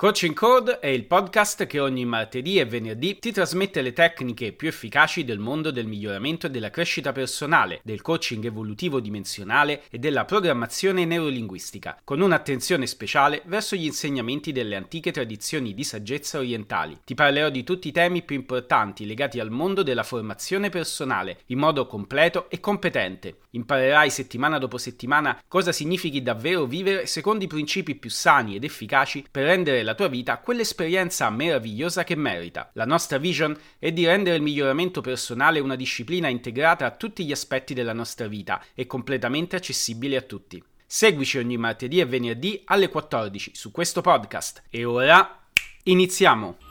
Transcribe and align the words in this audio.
Coaching 0.00 0.32
Code 0.32 0.78
è 0.78 0.86
il 0.86 1.06
podcast 1.06 1.66
che 1.66 1.80
ogni 1.80 2.04
martedì 2.04 2.60
e 2.60 2.64
venerdì 2.64 3.18
ti 3.18 3.32
trasmette 3.32 3.82
le 3.82 3.92
tecniche 3.92 4.52
più 4.52 4.68
efficaci 4.68 5.24
del 5.24 5.40
mondo 5.40 5.72
del 5.72 5.88
miglioramento 5.88 6.46
e 6.46 6.50
della 6.50 6.70
crescita 6.70 7.10
personale, 7.10 7.80
del 7.82 8.00
coaching 8.00 8.44
evolutivo 8.44 9.00
dimensionale 9.00 9.82
e 9.90 9.98
della 9.98 10.24
programmazione 10.24 11.04
neurolinguistica, 11.04 11.98
con 12.04 12.20
un'attenzione 12.20 12.86
speciale 12.86 13.42
verso 13.46 13.74
gli 13.74 13.86
insegnamenti 13.86 14.52
delle 14.52 14.76
antiche 14.76 15.10
tradizioni 15.10 15.74
di 15.74 15.82
saggezza 15.82 16.38
orientali. 16.38 16.96
Ti 17.04 17.14
parlerò 17.16 17.48
di 17.48 17.64
tutti 17.64 17.88
i 17.88 17.92
temi 17.92 18.22
più 18.22 18.36
importanti 18.36 19.04
legati 19.04 19.40
al 19.40 19.50
mondo 19.50 19.82
della 19.82 20.04
formazione 20.04 20.68
personale, 20.68 21.40
in 21.46 21.58
modo 21.58 21.88
completo 21.88 22.48
e 22.50 22.60
competente. 22.60 23.38
Imparerai 23.50 24.10
settimana 24.10 24.58
dopo 24.58 24.78
settimana 24.78 25.42
cosa 25.48 25.72
significhi 25.72 26.22
davvero 26.22 26.66
vivere 26.66 27.06
secondo 27.06 27.42
i 27.42 27.48
principi 27.48 27.96
più 27.96 28.10
sani 28.10 28.54
ed 28.54 28.62
efficaci 28.62 29.24
per 29.28 29.42
rendere 29.42 29.86
la 29.88 29.94
tua 29.94 30.08
vita 30.08 30.36
quell'esperienza 30.36 31.30
meravigliosa 31.30 32.04
che 32.04 32.14
merita. 32.14 32.68
La 32.74 32.84
nostra 32.84 33.16
vision 33.16 33.56
è 33.78 33.90
di 33.90 34.04
rendere 34.04 34.36
il 34.36 34.42
miglioramento 34.42 35.00
personale 35.00 35.60
una 35.60 35.76
disciplina 35.76 36.28
integrata 36.28 36.84
a 36.84 36.90
tutti 36.90 37.24
gli 37.24 37.32
aspetti 37.32 37.72
della 37.72 37.94
nostra 37.94 38.26
vita 38.26 38.62
e 38.74 38.86
completamente 38.86 39.56
accessibile 39.56 40.16
a 40.16 40.22
tutti. 40.22 40.62
Seguici 40.84 41.38
ogni 41.38 41.56
martedì 41.56 42.00
e 42.00 42.04
venerdì 42.04 42.60
alle 42.66 42.90
14 42.90 43.52
su 43.54 43.70
questo 43.70 44.02
podcast. 44.02 44.64
E 44.68 44.84
ora 44.84 45.40
iniziamo! 45.84 46.67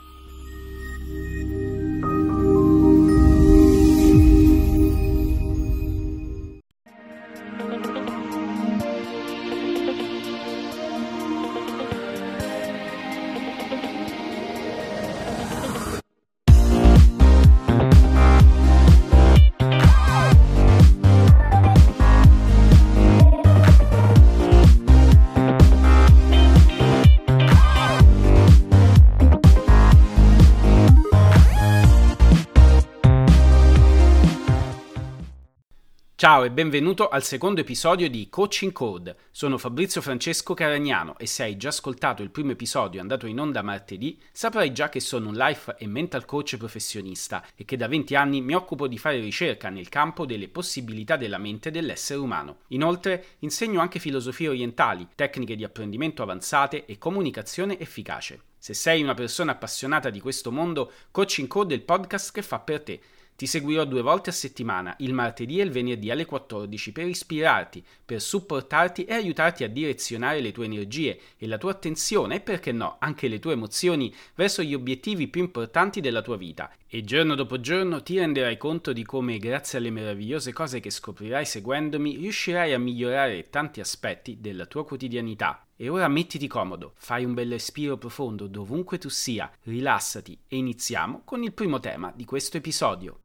Ciao 36.38 36.46
e 36.46 36.52
benvenuto 36.52 37.08
al 37.08 37.24
secondo 37.24 37.62
episodio 37.62 38.08
di 38.08 38.28
Coaching 38.30 38.70
Code. 38.70 39.16
Sono 39.32 39.58
Fabrizio 39.58 40.00
Francesco 40.00 40.54
Caragnano 40.54 41.18
e 41.18 41.26
se 41.26 41.42
hai 41.42 41.56
già 41.56 41.70
ascoltato 41.70 42.22
il 42.22 42.30
primo 42.30 42.52
episodio 42.52 43.00
andato 43.00 43.26
in 43.26 43.40
onda 43.40 43.60
martedì, 43.60 44.16
saprai 44.30 44.72
già 44.72 44.88
che 44.88 45.00
sono 45.00 45.30
un 45.30 45.34
life 45.34 45.74
e 45.76 45.88
mental 45.88 46.26
coach 46.26 46.56
professionista 46.56 47.44
e 47.56 47.64
che 47.64 47.76
da 47.76 47.88
20 47.88 48.14
anni 48.14 48.40
mi 48.40 48.54
occupo 48.54 48.86
di 48.86 48.98
fare 48.98 49.18
ricerca 49.18 49.68
nel 49.68 49.88
campo 49.88 50.26
delle 50.26 50.46
possibilità 50.46 51.16
della 51.16 51.38
mente 51.38 51.72
dell'essere 51.72 52.20
umano. 52.20 52.58
Inoltre 52.68 53.30
insegno 53.40 53.80
anche 53.80 53.98
filosofie 53.98 54.46
orientali, 54.46 55.08
tecniche 55.16 55.56
di 55.56 55.64
apprendimento 55.64 56.22
avanzate 56.22 56.86
e 56.86 56.98
comunicazione 56.98 57.80
efficace. 57.80 58.42
Se 58.58 58.74
sei 58.74 59.02
una 59.02 59.14
persona 59.14 59.50
appassionata 59.50 60.08
di 60.08 60.20
questo 60.20 60.52
mondo, 60.52 60.92
Coaching 61.10 61.48
Code 61.48 61.74
è 61.74 61.76
il 61.76 61.82
podcast 61.82 62.32
che 62.32 62.42
fa 62.42 62.60
per 62.60 62.82
te 62.82 63.00
ti 63.38 63.46
seguirò 63.46 63.84
due 63.84 64.02
volte 64.02 64.30
a 64.30 64.32
settimana, 64.32 64.96
il 64.98 65.14
martedì 65.14 65.60
e 65.60 65.62
il 65.62 65.70
venerdì 65.70 66.10
alle 66.10 66.24
14, 66.24 66.90
per 66.90 67.06
ispirarti, 67.06 67.84
per 68.04 68.20
supportarti 68.20 69.04
e 69.04 69.14
aiutarti 69.14 69.62
a 69.62 69.68
direzionare 69.68 70.40
le 70.40 70.50
tue 70.50 70.64
energie 70.64 71.20
e 71.38 71.46
la 71.46 71.56
tua 71.56 71.70
attenzione 71.70 72.34
e 72.34 72.40
perché 72.40 72.72
no, 72.72 72.96
anche 72.98 73.28
le 73.28 73.38
tue 73.38 73.52
emozioni 73.52 74.12
verso 74.34 74.60
gli 74.60 74.74
obiettivi 74.74 75.28
più 75.28 75.40
importanti 75.40 76.00
della 76.00 76.20
tua 76.20 76.36
vita. 76.36 76.68
E 76.88 77.04
giorno 77.04 77.36
dopo 77.36 77.60
giorno 77.60 78.02
ti 78.02 78.18
renderai 78.18 78.56
conto 78.56 78.92
di 78.92 79.04
come, 79.04 79.38
grazie 79.38 79.78
alle 79.78 79.90
meravigliose 79.90 80.52
cose 80.52 80.80
che 80.80 80.90
scoprirai 80.90 81.44
seguendomi, 81.44 82.16
riuscirai 82.16 82.72
a 82.72 82.78
migliorare 82.80 83.50
tanti 83.50 83.78
aspetti 83.78 84.38
della 84.40 84.66
tua 84.66 84.84
quotidianità. 84.84 85.64
E 85.76 85.88
ora 85.88 86.08
mettiti 86.08 86.48
comodo, 86.48 86.94
fai 86.96 87.24
un 87.24 87.34
bel 87.34 87.50
respiro 87.50 87.98
profondo 87.98 88.48
dovunque 88.48 88.98
tu 88.98 89.08
sia, 89.08 89.48
rilassati 89.62 90.36
e 90.48 90.56
iniziamo 90.56 91.22
con 91.24 91.44
il 91.44 91.52
primo 91.52 91.78
tema 91.78 92.12
di 92.12 92.24
questo 92.24 92.56
episodio. 92.56 93.20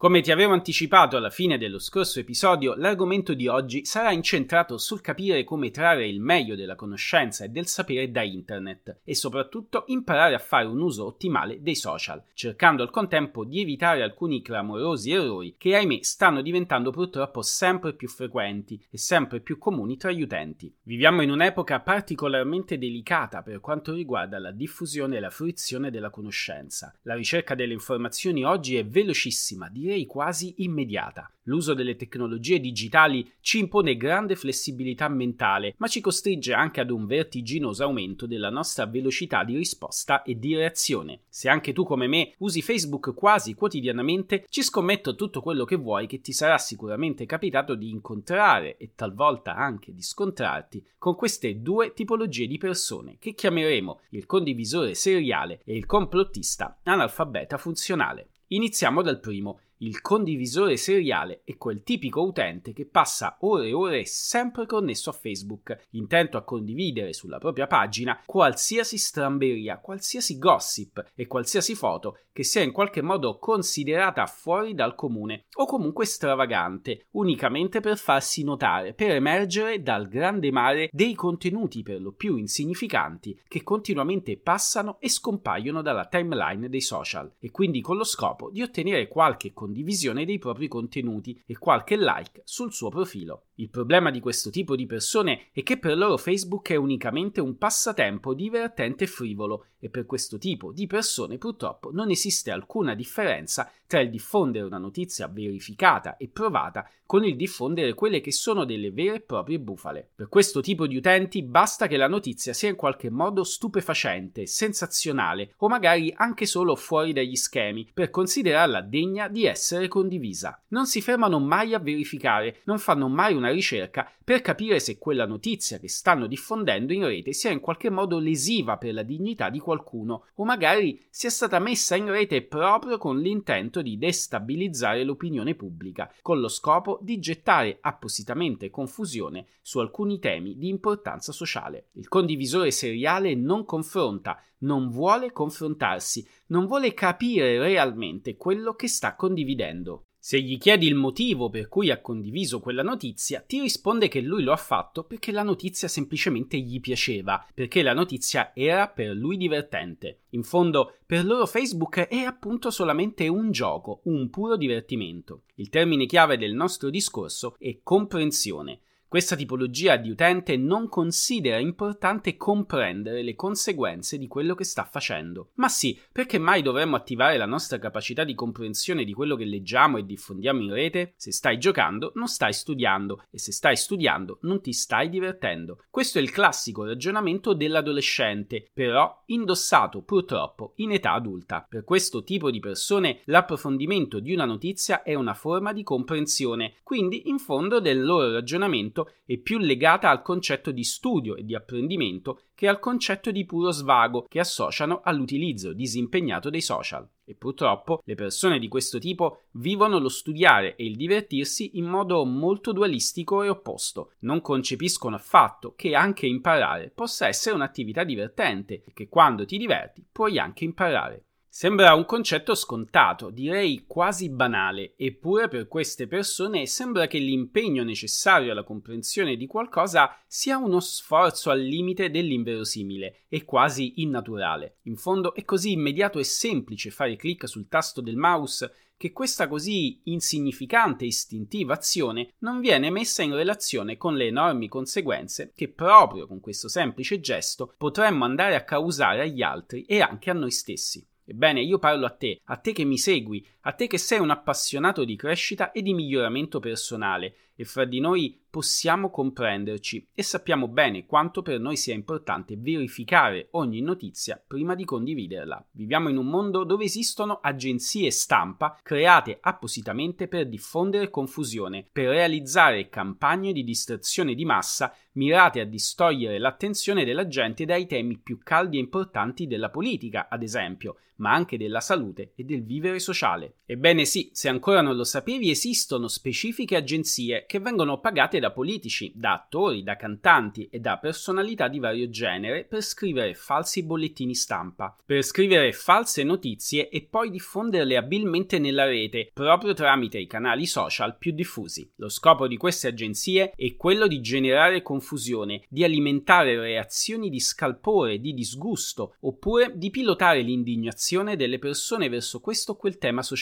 Come 0.00 0.20
ti 0.20 0.30
avevo 0.30 0.52
anticipato 0.52 1.16
alla 1.16 1.28
fine 1.28 1.58
dello 1.58 1.80
scorso 1.80 2.20
episodio, 2.20 2.76
l'argomento 2.76 3.34
di 3.34 3.48
oggi 3.48 3.84
sarà 3.84 4.12
incentrato 4.12 4.78
sul 4.78 5.00
capire 5.00 5.42
come 5.42 5.72
trarre 5.72 6.06
il 6.06 6.20
meglio 6.20 6.54
della 6.54 6.76
conoscenza 6.76 7.44
e 7.44 7.48
del 7.48 7.66
sapere 7.66 8.08
da 8.12 8.22
internet 8.22 9.00
e 9.02 9.16
soprattutto 9.16 9.82
imparare 9.88 10.36
a 10.36 10.38
fare 10.38 10.68
un 10.68 10.80
uso 10.80 11.04
ottimale 11.04 11.60
dei 11.62 11.74
social, 11.74 12.22
cercando 12.32 12.84
al 12.84 12.90
contempo 12.90 13.44
di 13.44 13.60
evitare 13.60 14.04
alcuni 14.04 14.40
clamorosi 14.40 15.10
errori 15.10 15.56
che 15.58 15.74
ahimè 15.74 15.98
stanno 16.02 16.42
diventando 16.42 16.92
purtroppo 16.92 17.42
sempre 17.42 17.92
più 17.92 18.06
frequenti 18.06 18.80
e 18.88 18.98
sempre 18.98 19.40
più 19.40 19.58
comuni 19.58 19.96
tra 19.96 20.12
gli 20.12 20.22
utenti. 20.22 20.72
Viviamo 20.84 21.22
in 21.22 21.32
un'epoca 21.32 21.80
particolarmente 21.80 22.78
delicata 22.78 23.42
per 23.42 23.58
quanto 23.58 23.94
riguarda 23.94 24.38
la 24.38 24.52
diffusione 24.52 25.16
e 25.16 25.20
la 25.20 25.30
fruizione 25.30 25.90
della 25.90 26.10
conoscenza. 26.10 26.96
La 27.02 27.16
ricerca 27.16 27.56
delle 27.56 27.72
informazioni 27.72 28.44
oggi 28.44 28.76
è 28.76 28.86
velocissima, 28.86 29.68
direi 29.88 30.04
quasi 30.04 30.56
immediata. 30.58 31.32
L'uso 31.44 31.72
delle 31.72 31.96
tecnologie 31.96 32.60
digitali 32.60 33.26
ci 33.40 33.58
impone 33.58 33.96
grande 33.96 34.36
flessibilità 34.36 35.08
mentale, 35.08 35.74
ma 35.78 35.86
ci 35.86 36.02
costringe 36.02 36.52
anche 36.52 36.80
ad 36.80 36.90
un 36.90 37.06
vertiginoso 37.06 37.84
aumento 37.84 38.26
della 38.26 38.50
nostra 38.50 38.84
velocità 38.84 39.44
di 39.44 39.56
risposta 39.56 40.20
e 40.20 40.38
di 40.38 40.54
reazione. 40.54 41.22
Se 41.30 41.48
anche 41.48 41.72
tu 41.72 41.84
come 41.84 42.06
me 42.06 42.34
usi 42.38 42.60
Facebook 42.60 43.14
quasi 43.14 43.54
quotidianamente, 43.54 44.44
ci 44.50 44.62
scommetto 44.62 45.14
tutto 45.14 45.40
quello 45.40 45.64
che 45.64 45.76
vuoi 45.76 46.06
che 46.06 46.20
ti 46.20 46.34
sarà 46.34 46.58
sicuramente 46.58 47.24
capitato 47.24 47.74
di 47.74 47.88
incontrare 47.88 48.76
e 48.76 48.92
talvolta 48.94 49.56
anche 49.56 49.94
di 49.94 50.02
scontrarti 50.02 50.84
con 50.98 51.14
queste 51.14 51.62
due 51.62 51.94
tipologie 51.94 52.46
di 52.46 52.58
persone 52.58 53.16
che 53.18 53.32
chiameremo 53.32 54.00
il 54.10 54.26
condivisore 54.26 54.92
seriale 54.92 55.62
e 55.64 55.74
il 55.74 55.86
complottista 55.86 56.78
analfabeta 56.82 57.56
funzionale. 57.56 58.28
Iniziamo 58.50 59.02
dal 59.02 59.20
primo, 59.20 59.60
il 59.78 60.00
condivisore 60.00 60.76
seriale 60.76 61.42
è 61.44 61.56
quel 61.56 61.82
tipico 61.82 62.22
utente 62.22 62.72
che 62.72 62.86
passa 62.86 63.36
ore 63.40 63.68
e 63.68 63.72
ore 63.72 64.04
sempre 64.06 64.66
connesso 64.66 65.10
a 65.10 65.12
Facebook, 65.12 65.86
intento 65.90 66.36
a 66.36 66.42
condividere 66.42 67.12
sulla 67.12 67.38
propria 67.38 67.68
pagina 67.68 68.20
qualsiasi 68.26 68.98
stramberia, 68.98 69.78
qualsiasi 69.78 70.38
gossip 70.38 71.12
e 71.14 71.26
qualsiasi 71.28 71.76
foto 71.76 72.18
che 72.32 72.42
sia 72.44 72.62
in 72.62 72.72
qualche 72.72 73.02
modo 73.02 73.38
considerata 73.38 74.26
fuori 74.26 74.74
dal 74.74 74.94
comune 74.94 75.46
o 75.56 75.66
comunque 75.66 76.06
stravagante, 76.06 77.06
unicamente 77.12 77.80
per 77.80 77.98
farsi 77.98 78.44
notare, 78.44 78.94
per 78.94 79.10
emergere 79.10 79.82
dal 79.82 80.08
grande 80.08 80.50
mare 80.50 80.88
dei 80.92 81.14
contenuti 81.14 81.82
per 81.82 82.00
lo 82.00 82.12
più 82.12 82.36
insignificanti 82.36 83.40
che 83.46 83.62
continuamente 83.62 84.38
passano 84.38 84.98
e 85.00 85.08
scompaiono 85.08 85.82
dalla 85.82 86.06
timeline 86.06 86.68
dei 86.68 86.80
social. 86.80 87.32
E 87.38 87.50
quindi 87.50 87.80
con 87.80 87.96
lo 87.96 88.04
scopo 88.04 88.50
di 88.50 88.62
ottenere 88.62 89.08
qualche 89.08 89.52
condizione 89.52 89.66
condivisione 89.68 90.24
dei 90.24 90.38
propri 90.38 90.66
contenuti 90.66 91.42
e 91.44 91.58
qualche 91.58 91.96
like 91.98 92.40
sul 92.44 92.72
suo 92.72 92.88
profilo. 92.88 93.47
Il 93.60 93.70
problema 93.70 94.12
di 94.12 94.20
questo 94.20 94.50
tipo 94.50 94.76
di 94.76 94.86
persone 94.86 95.48
è 95.50 95.64
che 95.64 95.78
per 95.78 95.96
loro 95.96 96.16
Facebook 96.16 96.70
è 96.70 96.76
unicamente 96.76 97.40
un 97.40 97.58
passatempo 97.58 98.32
divertente 98.32 99.02
e 99.02 99.08
frivolo 99.08 99.66
e 99.80 99.90
per 99.90 100.06
questo 100.06 100.38
tipo 100.38 100.72
di 100.72 100.86
persone 100.86 101.38
purtroppo 101.38 101.90
non 101.92 102.10
esiste 102.10 102.52
alcuna 102.52 102.94
differenza 102.94 103.68
tra 103.86 104.00
il 104.00 104.10
diffondere 104.10 104.64
una 104.66 104.78
notizia 104.78 105.26
verificata 105.28 106.16
e 106.16 106.28
provata 106.28 106.88
con 107.06 107.24
il 107.24 107.36
diffondere 107.36 107.94
quelle 107.94 108.20
che 108.20 108.32
sono 108.32 108.64
delle 108.64 108.90
vere 108.90 109.16
e 109.16 109.20
proprie 109.20 109.58
bufale. 109.58 110.10
Per 110.14 110.28
questo 110.28 110.60
tipo 110.60 110.86
di 110.86 110.96
utenti 110.96 111.42
basta 111.42 111.86
che 111.86 111.96
la 111.96 112.06
notizia 112.06 112.52
sia 112.52 112.68
in 112.68 112.76
qualche 112.76 113.08
modo 113.08 113.44
stupefacente, 113.44 114.46
sensazionale 114.46 115.54
o 115.58 115.68
magari 115.68 116.12
anche 116.14 116.44
solo 116.44 116.76
fuori 116.76 117.14
dagli 117.14 117.34
schemi 117.34 117.88
per 117.92 118.10
considerarla 118.10 118.82
degna 118.82 119.28
di 119.28 119.46
essere 119.46 119.88
condivisa. 119.88 120.62
Non 120.68 120.86
si 120.86 121.00
fermano 121.00 121.38
mai 121.38 121.72
a 121.72 121.78
verificare, 121.78 122.60
non 122.64 122.78
fanno 122.78 123.08
mai 123.08 123.32
una 123.32 123.47
ricerca 123.50 124.10
per 124.22 124.40
capire 124.40 124.80
se 124.80 124.98
quella 124.98 125.26
notizia 125.26 125.78
che 125.78 125.88
stanno 125.88 126.26
diffondendo 126.26 126.92
in 126.92 127.06
rete 127.06 127.32
sia 127.32 127.50
in 127.50 127.60
qualche 127.60 127.90
modo 127.90 128.18
lesiva 128.18 128.76
per 128.76 128.94
la 128.94 129.02
dignità 129.02 129.50
di 129.50 129.58
qualcuno 129.58 130.26
o 130.34 130.44
magari 130.44 131.04
sia 131.10 131.30
stata 131.30 131.58
messa 131.58 131.96
in 131.96 132.10
rete 132.10 132.42
proprio 132.42 132.98
con 132.98 133.18
l'intento 133.18 133.82
di 133.82 133.98
destabilizzare 133.98 135.04
l'opinione 135.04 135.54
pubblica, 135.54 136.12
con 136.22 136.40
lo 136.40 136.48
scopo 136.48 136.98
di 137.02 137.18
gettare 137.18 137.78
appositamente 137.80 138.70
confusione 138.70 139.46
su 139.62 139.78
alcuni 139.78 140.18
temi 140.18 140.56
di 140.56 140.68
importanza 140.68 141.32
sociale. 141.32 141.88
Il 141.92 142.08
condivisore 142.08 142.70
seriale 142.70 143.34
non 143.34 143.64
confronta, 143.64 144.42
non 144.58 144.88
vuole 144.88 145.32
confrontarsi, 145.32 146.26
non 146.46 146.66
vuole 146.66 146.94
capire 146.94 147.58
realmente 147.58 148.36
quello 148.36 148.74
che 148.74 148.88
sta 148.88 149.14
condividendo. 149.14 150.07
Se 150.20 150.40
gli 150.40 150.58
chiedi 150.58 150.86
il 150.86 150.96
motivo 150.96 151.48
per 151.48 151.68
cui 151.68 151.90
ha 151.90 152.00
condiviso 152.00 152.58
quella 152.58 152.82
notizia, 152.82 153.40
ti 153.40 153.60
risponde 153.60 154.08
che 154.08 154.20
lui 154.20 154.42
lo 154.42 154.52
ha 154.52 154.56
fatto 154.56 155.04
perché 155.04 155.30
la 155.30 155.44
notizia 155.44 155.86
semplicemente 155.86 156.58
gli 156.58 156.80
piaceva, 156.80 157.46
perché 157.54 157.82
la 157.82 157.94
notizia 157.94 158.50
era 158.52 158.88
per 158.88 159.14
lui 159.14 159.36
divertente. 159.36 160.22
In 160.30 160.42
fondo, 160.42 160.96
per 161.06 161.24
loro 161.24 161.46
Facebook 161.46 162.00
è 162.08 162.18
appunto 162.18 162.70
solamente 162.70 163.28
un 163.28 163.52
gioco, 163.52 164.00
un 164.04 164.28
puro 164.28 164.56
divertimento. 164.56 165.42
Il 165.54 165.68
termine 165.68 166.06
chiave 166.06 166.36
del 166.36 166.52
nostro 166.52 166.90
discorso 166.90 167.54
è 167.58 167.78
comprensione. 167.82 168.80
Questa 169.10 169.36
tipologia 169.36 169.96
di 169.96 170.10
utente 170.10 170.58
non 170.58 170.90
considera 170.90 171.56
importante 171.56 172.36
comprendere 172.36 173.22
le 173.22 173.34
conseguenze 173.34 174.18
di 174.18 174.26
quello 174.26 174.54
che 174.54 174.64
sta 174.64 174.84
facendo. 174.84 175.52
Ma 175.54 175.68
sì, 175.68 175.98
perché 176.12 176.36
mai 176.36 176.60
dovremmo 176.60 176.94
attivare 176.94 177.38
la 177.38 177.46
nostra 177.46 177.78
capacità 177.78 178.22
di 178.24 178.34
comprensione 178.34 179.04
di 179.04 179.14
quello 179.14 179.34
che 179.34 179.46
leggiamo 179.46 179.96
e 179.96 180.04
diffondiamo 180.04 180.60
in 180.60 180.74
rete? 180.74 181.14
Se 181.16 181.32
stai 181.32 181.56
giocando, 181.56 182.12
non 182.16 182.26
stai 182.26 182.52
studiando 182.52 183.22
e 183.30 183.38
se 183.38 183.50
stai 183.50 183.78
studiando, 183.78 184.40
non 184.42 184.60
ti 184.60 184.74
stai 184.74 185.08
divertendo. 185.08 185.84
Questo 185.88 186.18
è 186.18 186.20
il 186.20 186.30
classico 186.30 186.84
ragionamento 186.84 187.54
dell'adolescente, 187.54 188.68
però 188.74 189.22
indossato 189.28 190.02
purtroppo 190.02 190.74
in 190.76 190.92
età 190.92 191.14
adulta. 191.14 191.64
Per 191.66 191.82
questo 191.82 192.22
tipo 192.24 192.50
di 192.50 192.60
persone 192.60 193.22
l'approfondimento 193.24 194.20
di 194.20 194.34
una 194.34 194.44
notizia 194.44 195.02
è 195.02 195.14
una 195.14 195.32
forma 195.32 195.72
di 195.72 195.82
comprensione, 195.82 196.74
quindi 196.82 197.30
in 197.30 197.38
fondo 197.38 197.80
del 197.80 198.04
loro 198.04 198.32
ragionamento 198.32 198.96
apprendimento 198.98 199.12
è 199.24 199.36
più 199.38 199.58
legata 199.58 200.10
al 200.10 200.22
concetto 200.22 200.70
di 200.70 200.84
studio 200.84 201.36
e 201.36 201.44
di 201.44 201.54
apprendimento 201.54 202.40
che 202.54 202.66
al 202.66 202.80
concetto 202.80 203.30
di 203.30 203.44
puro 203.44 203.70
svago 203.70 204.24
che 204.28 204.40
associano 204.40 205.00
all'utilizzo 205.02 205.72
disimpegnato 205.72 206.50
dei 206.50 206.60
social. 206.60 207.08
E 207.24 207.34
purtroppo 207.34 208.00
le 208.04 208.14
persone 208.14 208.58
di 208.58 208.68
questo 208.68 208.98
tipo 208.98 209.42
vivono 209.52 209.98
lo 209.98 210.08
studiare 210.08 210.76
e 210.76 210.86
il 210.86 210.96
divertirsi 210.96 211.76
in 211.78 211.84
modo 211.84 212.24
molto 212.24 212.72
dualistico 212.72 213.42
e 213.42 213.48
opposto. 213.48 214.12
Non 214.20 214.40
concepiscono 214.40 215.16
affatto 215.16 215.74
che 215.76 215.94
anche 215.94 216.26
imparare 216.26 216.90
possa 216.94 217.28
essere 217.28 217.54
un'attività 217.54 218.02
divertente 218.02 218.82
e 218.84 218.92
che 218.94 219.08
quando 219.08 219.44
ti 219.44 219.58
diverti 219.58 220.04
puoi 220.10 220.38
anche 220.38 220.64
imparare. 220.64 221.27
Sembra 221.50 221.94
un 221.94 222.04
concetto 222.04 222.54
scontato, 222.54 223.30
direi 223.30 223.84
quasi 223.86 224.28
banale, 224.28 224.92
eppure 224.96 225.48
per 225.48 225.66
queste 225.66 226.06
persone 226.06 226.66
sembra 226.66 227.06
che 227.06 227.18
l'impegno 227.18 227.82
necessario 227.82 228.52
alla 228.52 228.62
comprensione 228.62 229.34
di 229.34 229.46
qualcosa 229.46 230.14
sia 230.26 230.58
uno 230.58 230.78
sforzo 230.78 231.50
al 231.50 231.60
limite 231.60 232.10
dell'inverosimile 232.10 233.24
e 233.28 233.44
quasi 233.44 234.02
innaturale. 234.02 234.76
In 234.82 234.96
fondo 234.96 235.34
è 235.34 235.44
così 235.44 235.72
immediato 235.72 236.18
e 236.18 236.24
semplice 236.24 236.90
fare 236.90 237.16
clic 237.16 237.48
sul 237.48 237.66
tasto 237.66 238.02
del 238.02 238.16
mouse 238.16 238.72
che 238.98 239.12
questa 239.12 239.48
così 239.48 240.00
insignificante 240.04 241.04
e 241.04 241.08
istintiva 241.08 241.72
azione 241.72 242.34
non 242.40 242.60
viene 242.60 242.90
messa 242.90 243.22
in 243.22 243.34
relazione 243.34 243.96
con 243.96 244.16
le 244.16 244.26
enormi 244.26 244.68
conseguenze 244.68 245.52
che 245.54 245.68
proprio 245.68 246.26
con 246.26 246.40
questo 246.40 246.68
semplice 246.68 247.20
gesto 247.20 247.74
potremmo 247.78 248.24
andare 248.24 248.54
a 248.54 248.64
causare 248.64 249.22
agli 249.22 249.40
altri 249.40 249.84
e 249.84 250.00
anche 250.02 250.30
a 250.30 250.34
noi 250.34 250.50
stessi. 250.50 251.06
Ebbene, 251.30 251.60
io 251.60 251.78
parlo 251.78 252.06
a 252.06 252.16
te, 252.16 252.40
a 252.44 252.56
te 252.56 252.72
che 252.72 252.84
mi 252.84 252.96
segui, 252.96 253.46
a 253.68 253.72
te 253.72 253.86
che 253.86 253.98
sei 253.98 254.18
un 254.18 254.30
appassionato 254.30 255.04
di 255.04 255.14
crescita 255.14 255.72
e 255.72 255.82
di 255.82 255.92
miglioramento 255.92 256.58
personale, 256.58 257.34
e 257.60 257.64
fra 257.64 257.84
di 257.84 257.98
noi 257.98 258.40
possiamo 258.48 259.10
comprenderci 259.10 260.10
e 260.14 260.22
sappiamo 260.22 260.68
bene 260.68 261.06
quanto 261.06 261.42
per 261.42 261.58
noi 261.58 261.76
sia 261.76 261.92
importante 261.92 262.56
verificare 262.56 263.48
ogni 263.52 263.80
notizia 263.80 264.40
prima 264.44 264.76
di 264.76 264.84
condividerla. 264.84 265.68
Viviamo 265.72 266.08
in 266.08 266.18
un 266.18 266.26
mondo 266.26 266.62
dove 266.62 266.84
esistono 266.84 267.40
agenzie 267.42 268.12
stampa 268.12 268.78
create 268.80 269.38
appositamente 269.40 270.28
per 270.28 270.48
diffondere 270.48 271.10
confusione, 271.10 271.84
per 271.90 272.10
realizzare 272.10 272.88
campagne 272.88 273.52
di 273.52 273.64
distrazione 273.64 274.34
di 274.34 274.44
massa 274.44 274.94
mirate 275.14 275.60
a 275.60 275.64
distogliere 275.64 276.38
l'attenzione 276.38 277.04
della 277.04 277.26
gente 277.26 277.64
dai 277.64 277.88
temi 277.88 278.18
più 278.18 278.38
caldi 278.38 278.76
e 278.76 278.80
importanti 278.80 279.48
della 279.48 279.68
politica, 279.68 280.28
ad 280.30 280.44
esempio, 280.44 280.98
ma 281.16 281.32
anche 281.32 281.58
della 281.58 281.80
salute 281.80 282.34
e 282.36 282.44
del 282.44 282.62
vivere 282.62 283.00
sociale. 283.00 283.56
Ebbene 283.70 284.06
sì, 284.06 284.30
se 284.32 284.48
ancora 284.48 284.80
non 284.80 284.96
lo 284.96 285.04
sapevi, 285.04 285.50
esistono 285.50 286.08
specifiche 286.08 286.74
agenzie 286.74 287.44
che 287.46 287.60
vengono 287.60 288.00
pagate 288.00 288.38
da 288.38 288.50
politici, 288.50 289.12
da 289.14 289.34
attori, 289.34 289.82
da 289.82 289.96
cantanti 289.96 290.68
e 290.70 290.78
da 290.78 290.96
personalità 290.96 291.68
di 291.68 291.78
vario 291.78 292.08
genere 292.08 292.64
per 292.64 292.80
scrivere 292.80 293.34
falsi 293.34 293.84
bollettini 293.84 294.34
stampa, 294.34 294.96
per 295.04 295.22
scrivere 295.22 295.72
false 295.72 296.22
notizie 296.22 296.88
e 296.88 297.06
poi 297.10 297.28
diffonderle 297.30 297.96
abilmente 297.98 298.58
nella 298.58 298.86
rete, 298.86 299.30
proprio 299.34 299.74
tramite 299.74 300.18
i 300.18 300.26
canali 300.26 300.64
social 300.64 301.18
più 301.18 301.32
diffusi. 301.32 301.90
Lo 301.96 302.08
scopo 302.08 302.48
di 302.48 302.56
queste 302.56 302.88
agenzie 302.88 303.52
è 303.54 303.76
quello 303.76 304.06
di 304.06 304.22
generare 304.22 304.80
confusione, 304.80 305.62
di 305.68 305.84
alimentare 305.84 306.58
reazioni 306.58 307.28
di 307.28 307.40
scalpore, 307.40 308.18
di 308.18 308.32
disgusto, 308.32 309.16
oppure 309.20 309.72
di 309.76 309.90
pilotare 309.90 310.40
l'indignazione 310.40 311.36
delle 311.36 311.58
persone 311.58 312.08
verso 312.08 312.40
questo 312.40 312.72
o 312.72 312.76
quel 312.76 312.96
tema 312.96 313.22
sociale, 313.22 313.36